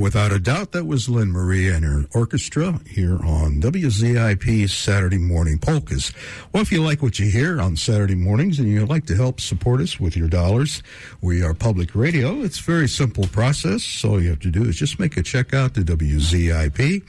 Without 0.09 0.31
a 0.31 0.39
doubt, 0.39 0.71
that 0.71 0.87
was 0.87 1.07
Lynn 1.07 1.31
Marie 1.31 1.69
and 1.69 1.85
her 1.85 2.05
orchestra 2.15 2.79
here 2.87 3.23
on 3.23 3.61
WZIP 3.61 4.67
Saturday 4.67 5.19
Morning 5.19 5.59
Polkas. 5.59 6.11
Well, 6.51 6.63
if 6.63 6.71
you 6.71 6.81
like 6.81 7.03
what 7.03 7.19
you 7.19 7.29
hear 7.29 7.61
on 7.61 7.77
Saturday 7.77 8.15
mornings 8.15 8.57
and 8.57 8.67
you'd 8.67 8.89
like 8.89 9.05
to 9.05 9.15
help 9.15 9.39
support 9.39 9.81
us 9.81 9.99
with 9.99 10.17
your 10.17 10.27
dollars, 10.27 10.81
we 11.21 11.43
are 11.43 11.53
public 11.53 11.93
radio. 11.93 12.41
It's 12.41 12.59
a 12.59 12.63
very 12.63 12.87
simple 12.87 13.27
process. 13.27 14.03
All 14.03 14.19
you 14.19 14.31
have 14.31 14.39
to 14.39 14.49
do 14.49 14.63
is 14.63 14.77
just 14.77 14.97
make 14.97 15.15
a 15.15 15.21
check 15.21 15.53
out 15.53 15.75
to 15.75 15.81
WZIP. 15.81 17.03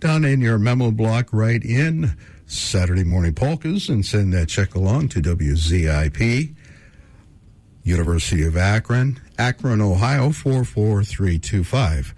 Down 0.00 0.24
in 0.24 0.40
your 0.40 0.58
memo 0.58 0.90
block, 0.90 1.28
write 1.32 1.62
in 1.62 2.16
Saturday 2.48 3.04
Morning 3.04 3.32
Polkas 3.32 3.88
and 3.88 4.04
send 4.04 4.32
that 4.32 4.48
check 4.48 4.74
along 4.74 5.10
to 5.10 5.22
WZIP. 5.22 6.52
University 7.84 8.44
of 8.44 8.56
Akron, 8.56 9.20
Akron, 9.38 9.80
Ohio 9.80 10.32
44325. 10.32 12.12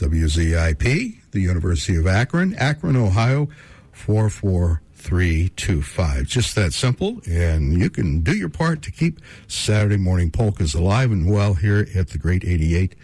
WZIP, 0.00 1.30
the 1.30 1.40
University 1.40 1.96
of 1.96 2.06
Akron, 2.06 2.54
Akron, 2.54 2.96
Ohio 2.96 3.48
44325. 3.92 6.26
Just 6.26 6.54
that 6.54 6.72
simple, 6.72 7.20
and 7.28 7.78
you 7.78 7.90
can 7.90 8.22
do 8.22 8.34
your 8.34 8.48
part 8.48 8.80
to 8.82 8.90
keep 8.90 9.20
Saturday 9.46 9.98
morning 9.98 10.30
polkas 10.30 10.72
alive 10.74 11.12
and 11.12 11.30
well 11.30 11.52
here 11.54 11.86
at 11.94 12.08
the 12.08 12.18
Great 12.18 12.44
88 12.44 12.96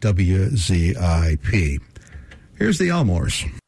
WZIP. 0.00 1.80
Here's 2.56 2.78
the 2.78 2.88
Elmores. 2.88 3.61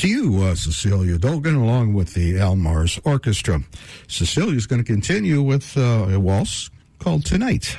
To 0.00 0.08
you, 0.08 0.42
uh, 0.44 0.54
Cecilia 0.54 1.18
Dogan, 1.18 1.56
along 1.56 1.92
with 1.92 2.14
the 2.14 2.36
Almars 2.36 2.98
Orchestra. 3.04 3.60
Cecilia 4.08 4.56
is 4.56 4.66
going 4.66 4.82
to 4.82 4.92
continue 4.92 5.42
with 5.42 5.76
uh, 5.76 6.06
a 6.08 6.18
waltz 6.18 6.70
called 6.98 7.26
Tonight. 7.26 7.76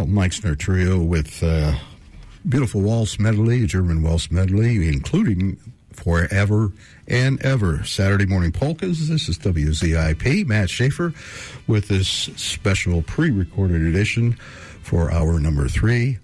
Al 0.00 0.06
Meixner 0.06 0.54
Trio 0.54 0.98
with 0.98 1.42
uh, 1.42 1.74
beautiful 2.48 2.80
waltz 2.80 3.18
medley, 3.18 3.66
German 3.66 4.02
waltz 4.02 4.30
medley, 4.30 4.88
including 4.88 5.58
Forever 5.92 6.72
and 7.06 7.38
Ever. 7.42 7.84
Saturday 7.84 8.24
Morning 8.24 8.50
Polkas. 8.50 9.10
This 9.10 9.28
is 9.28 9.38
WZIP. 9.38 10.46
Matt 10.46 10.70
Schaefer 10.70 11.12
with 11.66 11.88
this 11.88 12.08
special 12.08 13.02
pre 13.02 13.30
recorded 13.30 13.82
edition 13.82 14.32
for 14.82 15.12
hour 15.12 15.38
number 15.38 15.68
three. 15.68 16.16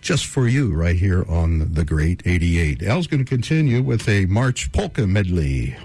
Just 0.00 0.26
for 0.26 0.48
you, 0.48 0.74
right 0.74 0.96
here 0.96 1.24
on 1.28 1.74
the 1.74 1.84
Great 1.84 2.22
88. 2.26 2.82
Al's 2.82 3.06
going 3.06 3.24
to 3.24 3.28
continue 3.28 3.84
with 3.84 4.08
a 4.08 4.26
March 4.26 4.72
Polka 4.72 5.06
medley. 5.06 5.76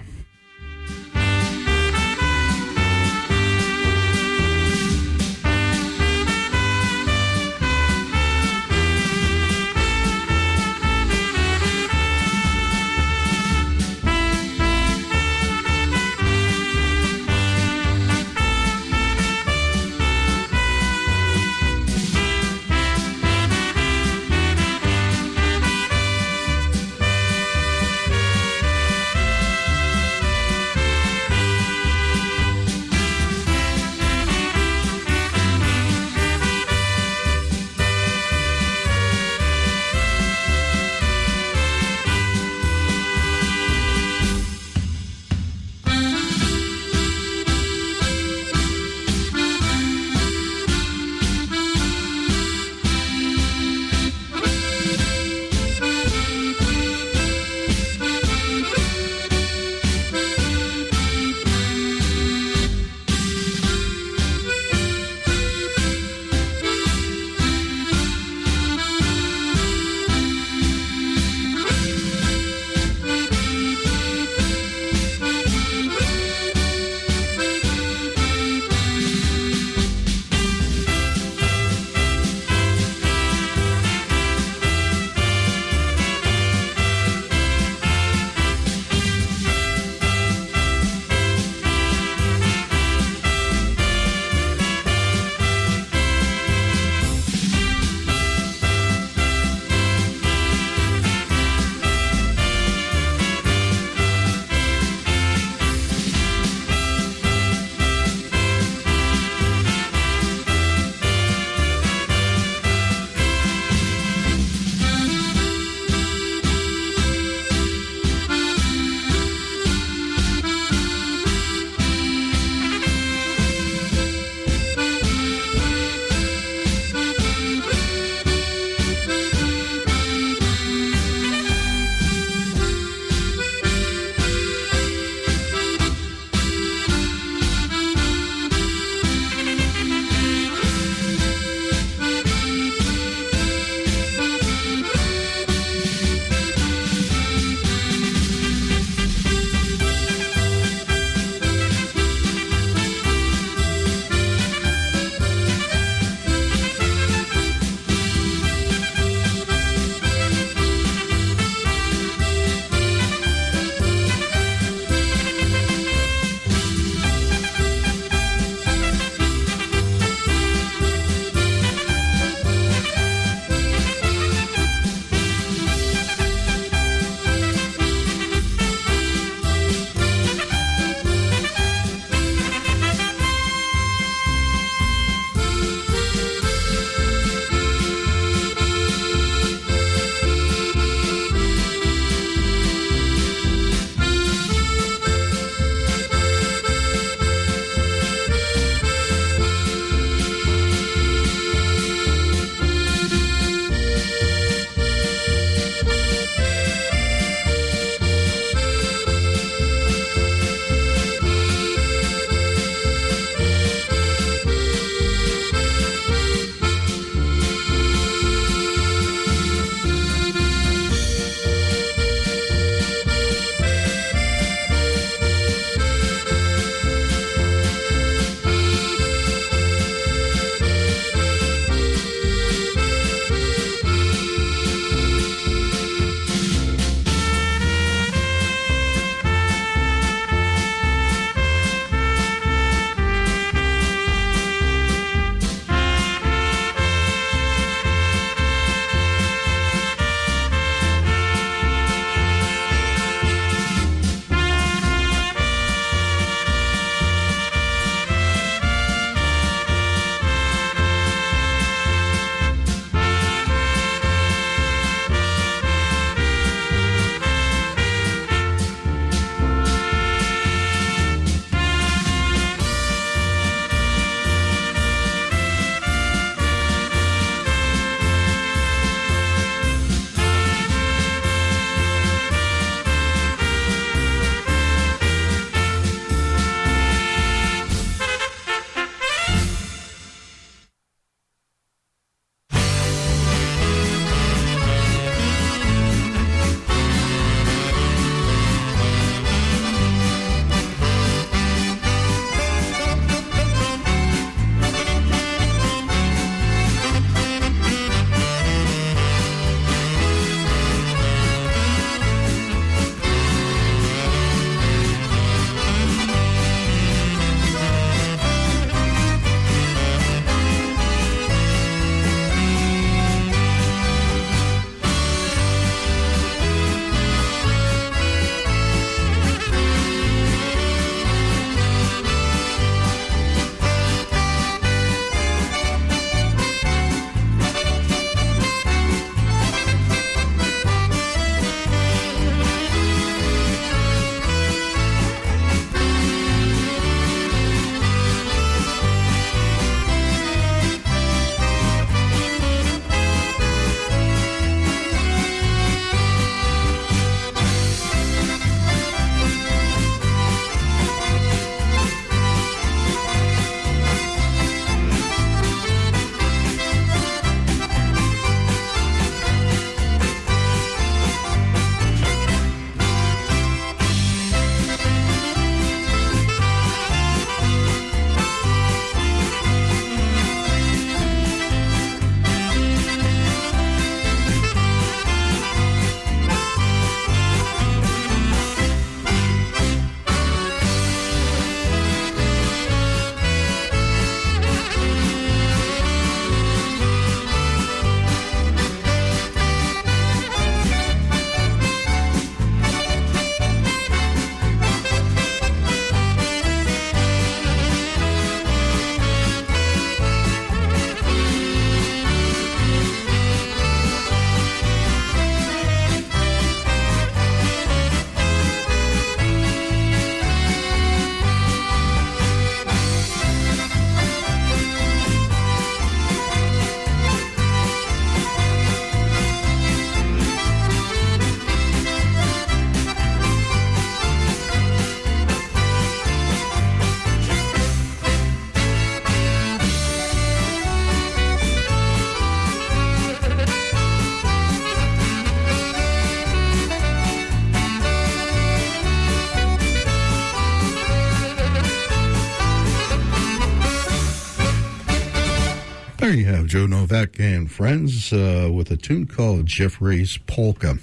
Novak 456.82 457.20
and 457.20 457.48
friends 457.48 458.12
uh, 458.12 458.50
with 458.52 458.68
a 458.72 458.76
tune 458.76 459.06
called 459.06 459.46
Jeffrey's 459.46 460.18
Polka. 460.26 460.78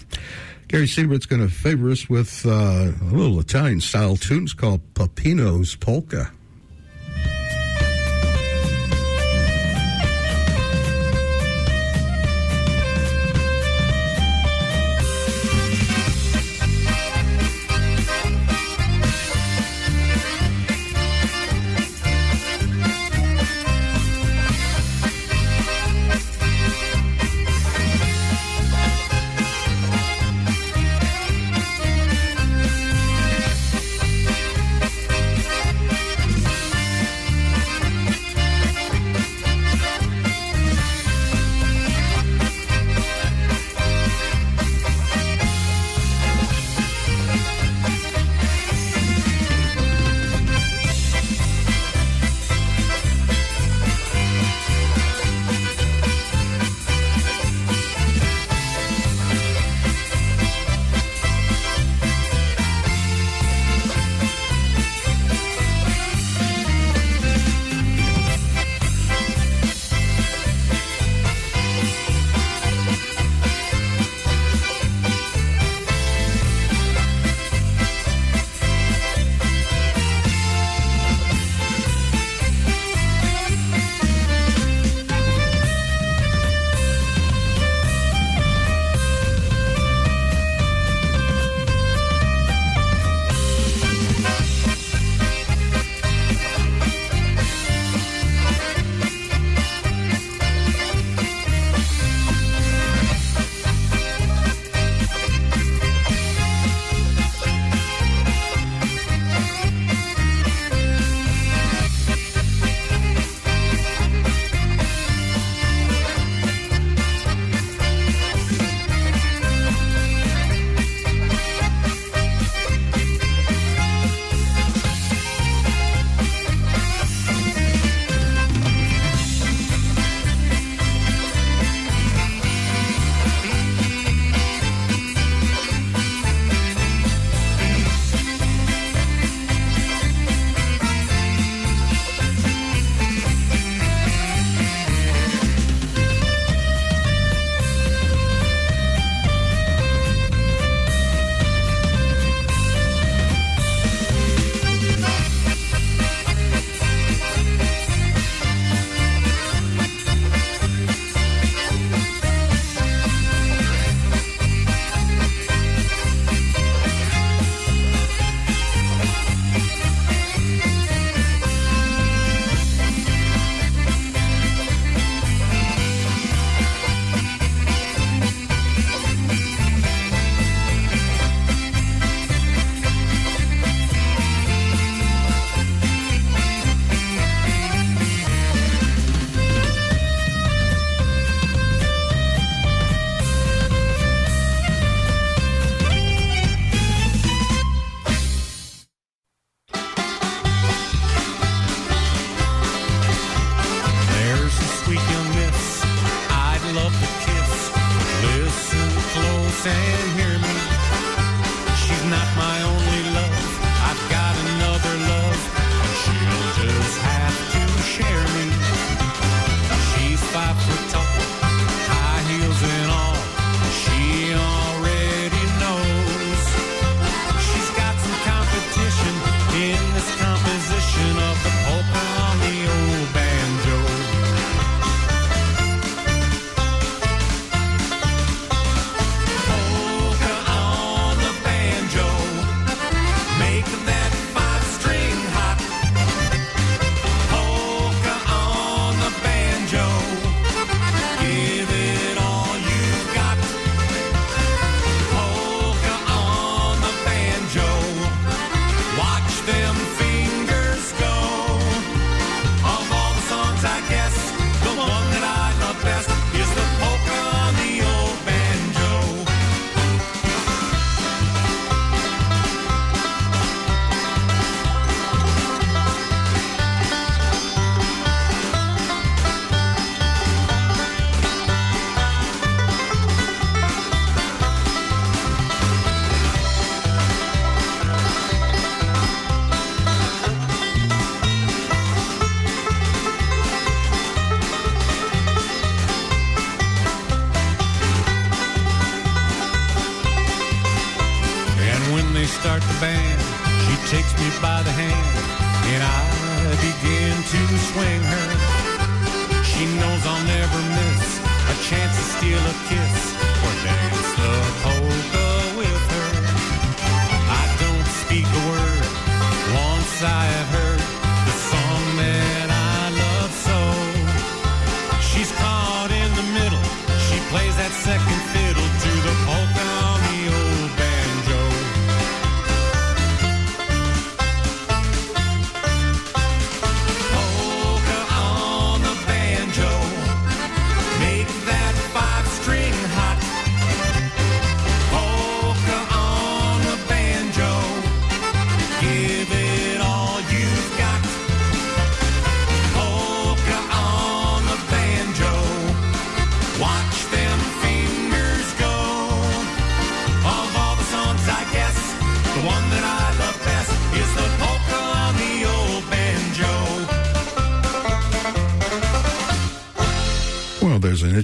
Gary 0.70 0.86
Siebert's 0.86 1.26
going 1.26 1.42
to 1.42 1.54
favor 1.54 1.90
us 1.90 2.08
with 2.10 2.46
uh, 2.46 2.94
a 3.02 3.12
little 3.12 3.38
Italian 3.38 3.82
style 3.82 4.16
tunes 4.16 4.54
called 4.54 4.80
Peppino's 4.94 5.76
Polka. 5.76 6.32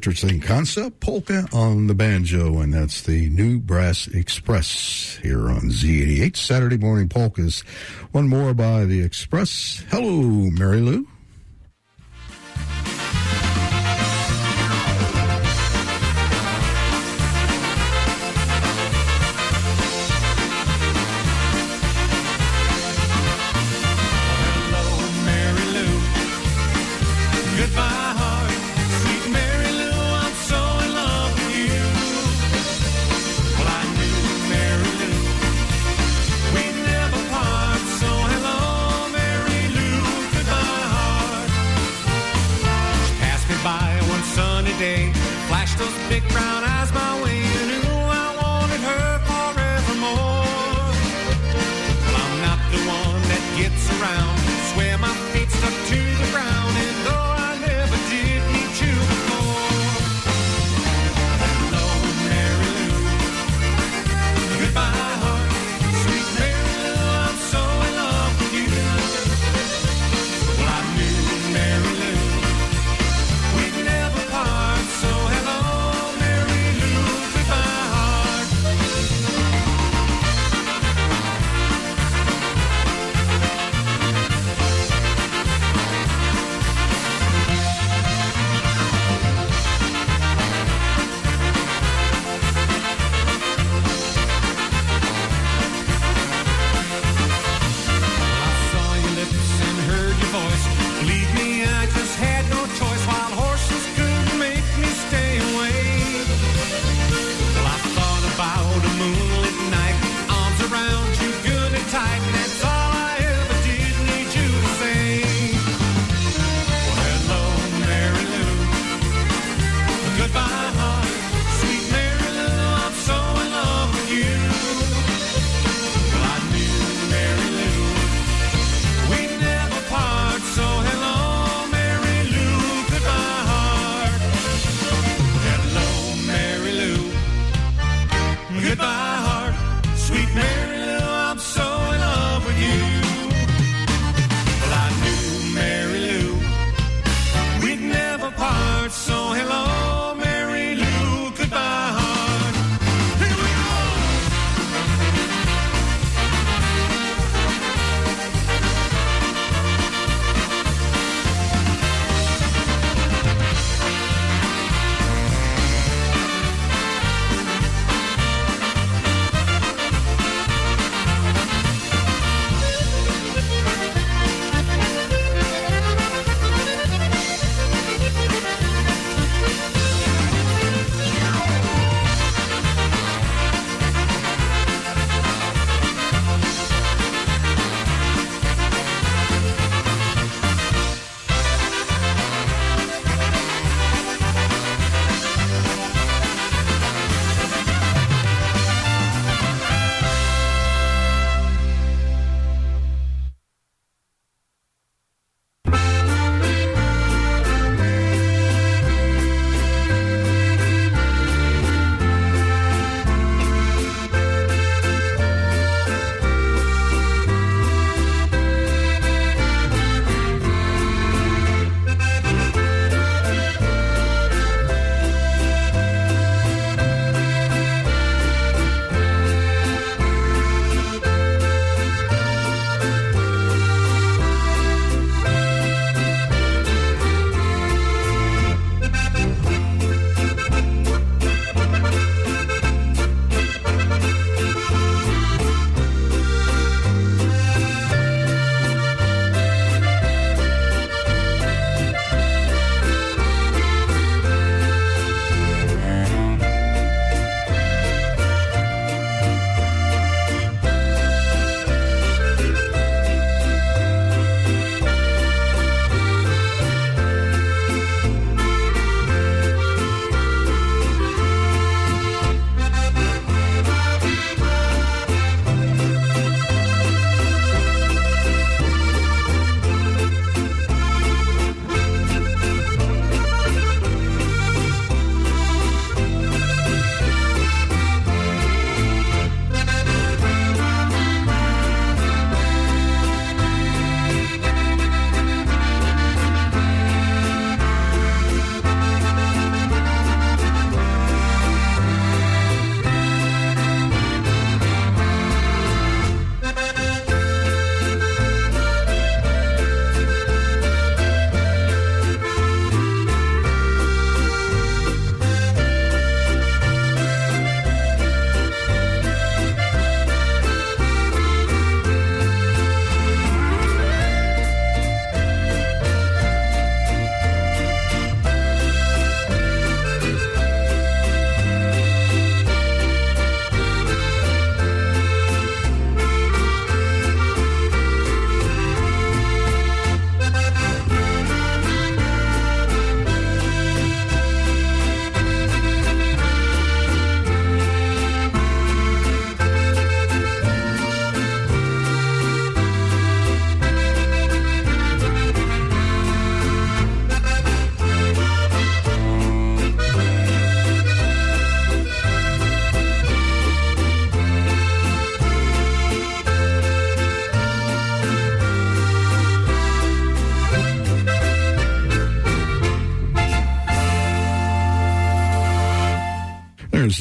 Richardson 0.06 0.40
Concept 0.40 1.00
Polka 1.00 1.48
on 1.52 1.88
the 1.88 1.96
banjo, 1.96 2.60
and 2.60 2.72
that's 2.72 3.02
the 3.02 3.28
New 3.32 3.58
Brass 3.58 4.06
Express 4.06 5.18
here 5.24 5.50
on 5.50 5.72
Z88 5.72 6.38
Saturday 6.38 6.78
Morning 6.78 7.10
Polkas. 7.10 7.62
One 8.12 8.28
more 8.28 8.54
by 8.54 8.86
the 8.86 9.02
Express. 9.02 9.84
Hello, 9.90 10.52
Mary 10.52 10.80
Lou. 10.80 11.08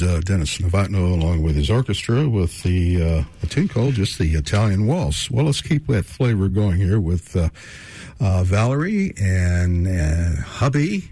uh, 0.04 0.20
Dennis 0.20 0.58
Novotno 0.58 1.12
along 1.14 1.42
with 1.42 1.56
his 1.56 1.70
orchestra 1.70 2.28
with 2.28 2.62
the, 2.62 3.02
uh, 3.02 3.24
the 3.40 3.46
tinkle, 3.46 3.90
just 3.90 4.18
the 4.18 4.34
Italian 4.34 4.86
waltz. 4.86 5.30
Well, 5.30 5.46
let's 5.46 5.60
keep 5.60 5.86
that 5.88 6.04
flavor 6.04 6.48
going 6.48 6.76
here 6.76 7.00
with 7.00 7.34
uh, 7.34 7.48
uh 8.20 8.44
Valerie 8.44 9.14
and 9.20 9.86
hubby 10.38 11.10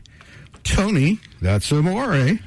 Tony. 0.64 1.18
That's 1.40 1.70
amore. 1.72 2.38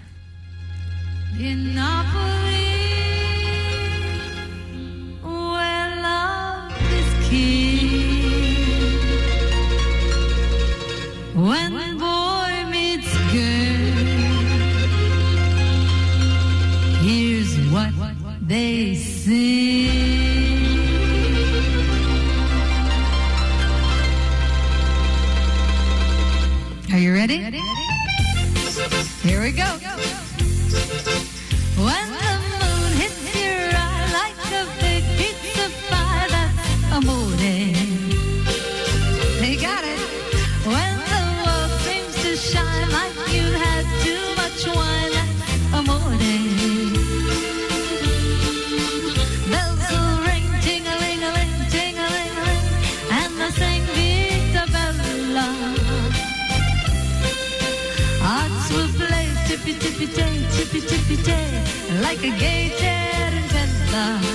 go. 29.65 29.79
go, 29.79 29.95
go. 29.97 30.34
like 62.15 62.33
a 62.33 62.39
gay 62.39 62.69
jet 62.79 63.33
in 63.33 64.34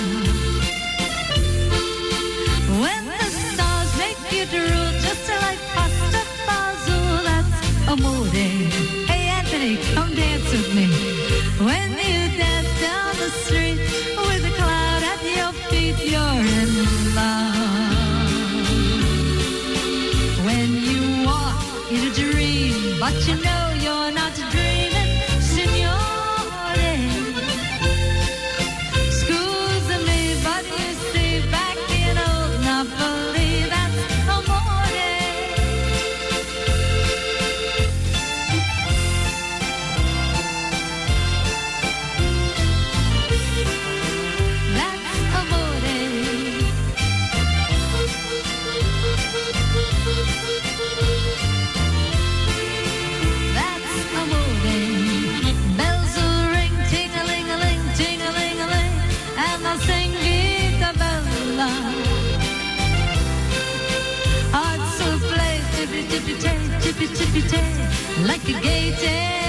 like 67.33 68.43
a 68.49 68.59
gator. 68.61 69.40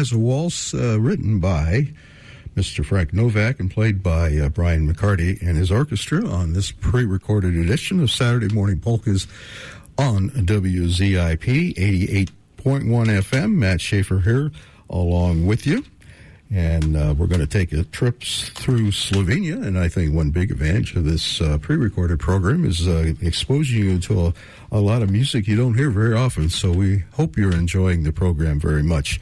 Uh, 0.00 0.18
Waltz, 0.18 0.72
uh, 0.72 0.98
written 0.98 1.40
by 1.40 1.92
Mr. 2.56 2.82
Frank 2.82 3.12
Novak 3.12 3.60
and 3.60 3.70
played 3.70 4.02
by 4.02 4.34
uh, 4.34 4.48
Brian 4.48 4.90
McCarty 4.90 5.38
and 5.42 5.58
his 5.58 5.70
orchestra 5.70 6.26
on 6.26 6.54
this 6.54 6.70
pre 6.70 7.04
recorded 7.04 7.54
edition 7.54 8.00
of 8.00 8.10
Saturday 8.10 8.48
Morning 8.54 8.80
Polkas 8.80 9.26
on 9.98 10.30
WZIP 10.30 11.74
88.1 11.74 12.28
FM. 12.62 13.52
Matt 13.56 13.82
Schaefer 13.82 14.20
here 14.20 14.50
along 14.88 15.46
with 15.46 15.66
you. 15.66 15.84
And 16.50 16.96
uh, 16.96 17.14
we're 17.16 17.26
going 17.26 17.40
to 17.40 17.46
take 17.46 17.70
a 17.72 17.84
trip 17.84 18.22
through 18.22 18.92
Slovenia. 18.92 19.64
And 19.64 19.78
I 19.78 19.88
think 19.88 20.14
one 20.14 20.30
big 20.30 20.50
advantage 20.50 20.96
of 20.96 21.04
this 21.04 21.42
uh, 21.42 21.58
pre 21.58 21.76
recorded 21.76 22.20
program 22.20 22.64
is 22.64 22.88
uh, 22.88 23.12
exposing 23.20 23.78
you 23.80 23.98
to 24.00 24.28
a, 24.28 24.34
a, 24.72 24.80
lot 24.80 25.02
of 25.02 25.10
music 25.10 25.46
you 25.46 25.56
don't 25.56 25.74
hear 25.74 25.90
very 25.90 26.14
often. 26.14 26.48
So 26.48 26.72
we 26.72 27.04
hope 27.12 27.36
you're 27.36 27.54
enjoying 27.54 28.02
the 28.02 28.12
program 28.12 28.58
very 28.58 28.82
much. 28.82 29.20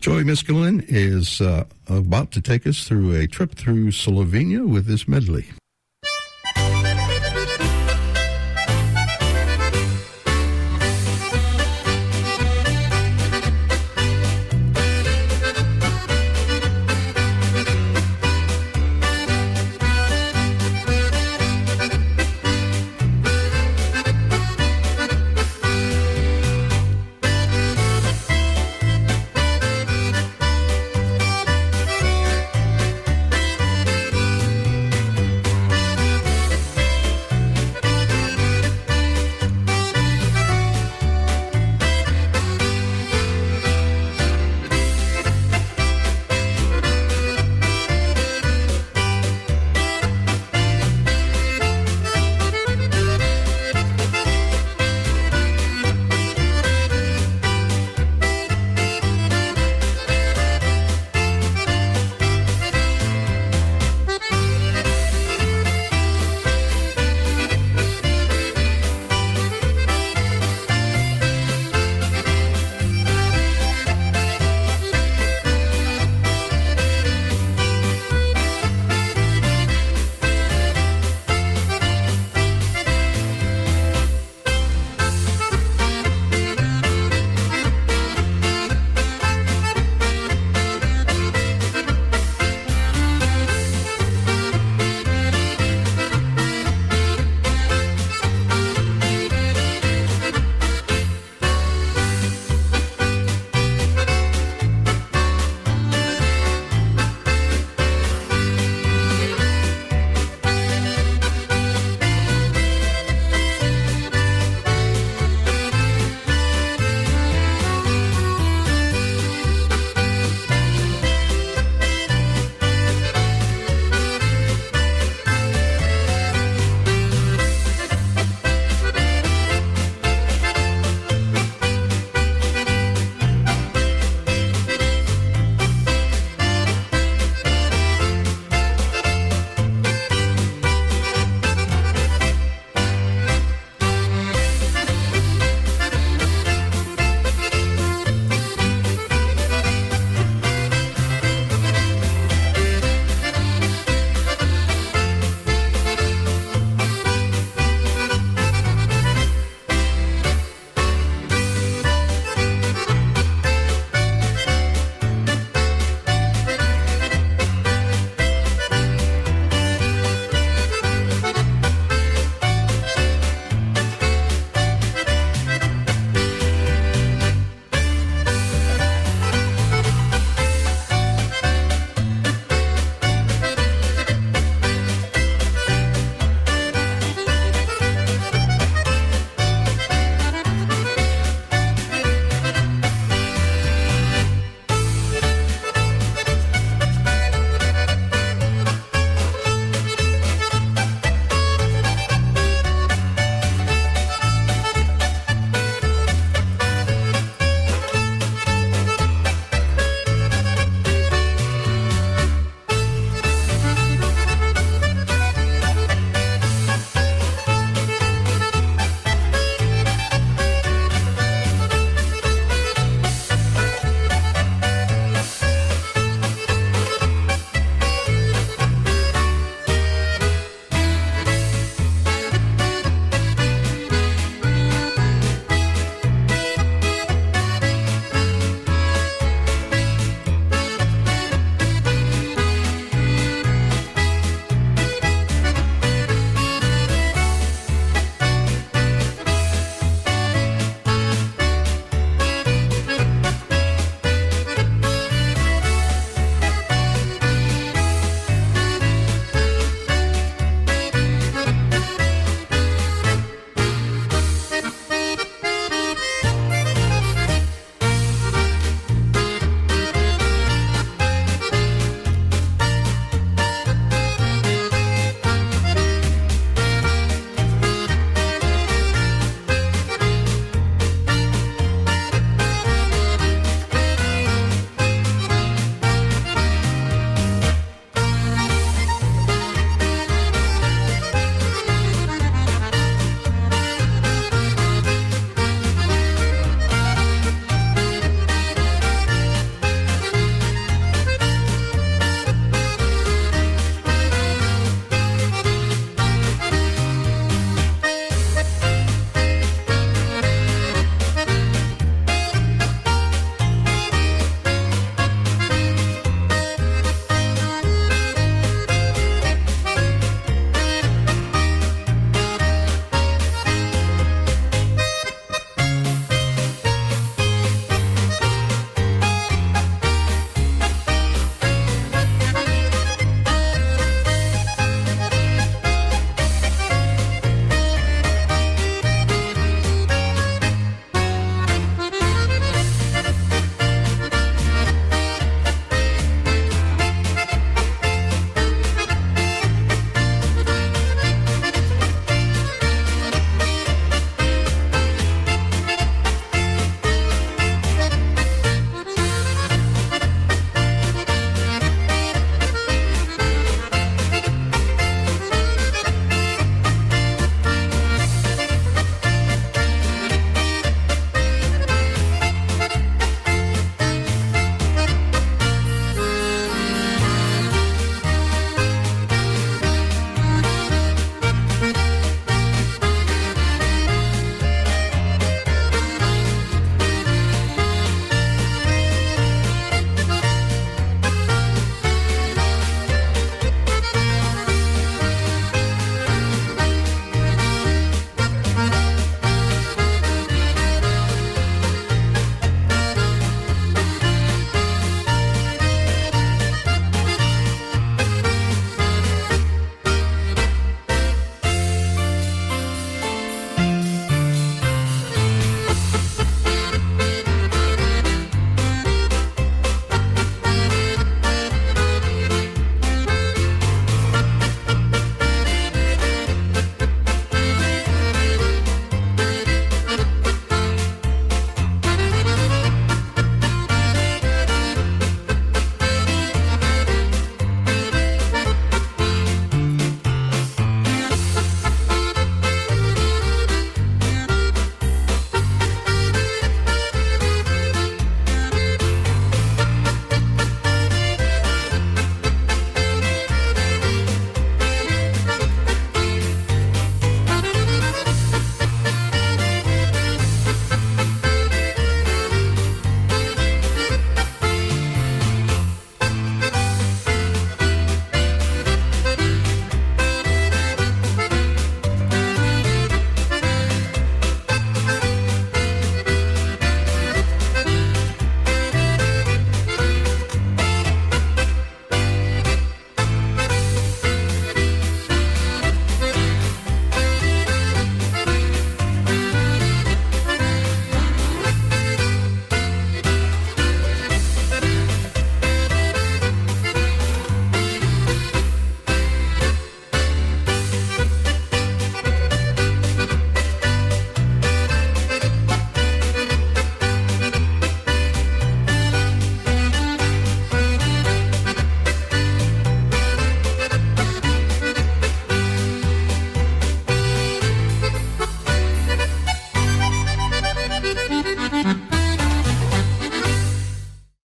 Joey 0.00 0.24
Miskulin 0.24 0.82
is 0.88 1.42
uh, 1.42 1.64
about 1.86 2.32
to 2.32 2.40
take 2.40 2.66
us 2.66 2.88
through 2.88 3.14
a 3.16 3.26
trip 3.26 3.54
through 3.54 3.88
Slovenia 3.88 4.66
with 4.66 4.86
this 4.86 5.06
medley. 5.06 5.48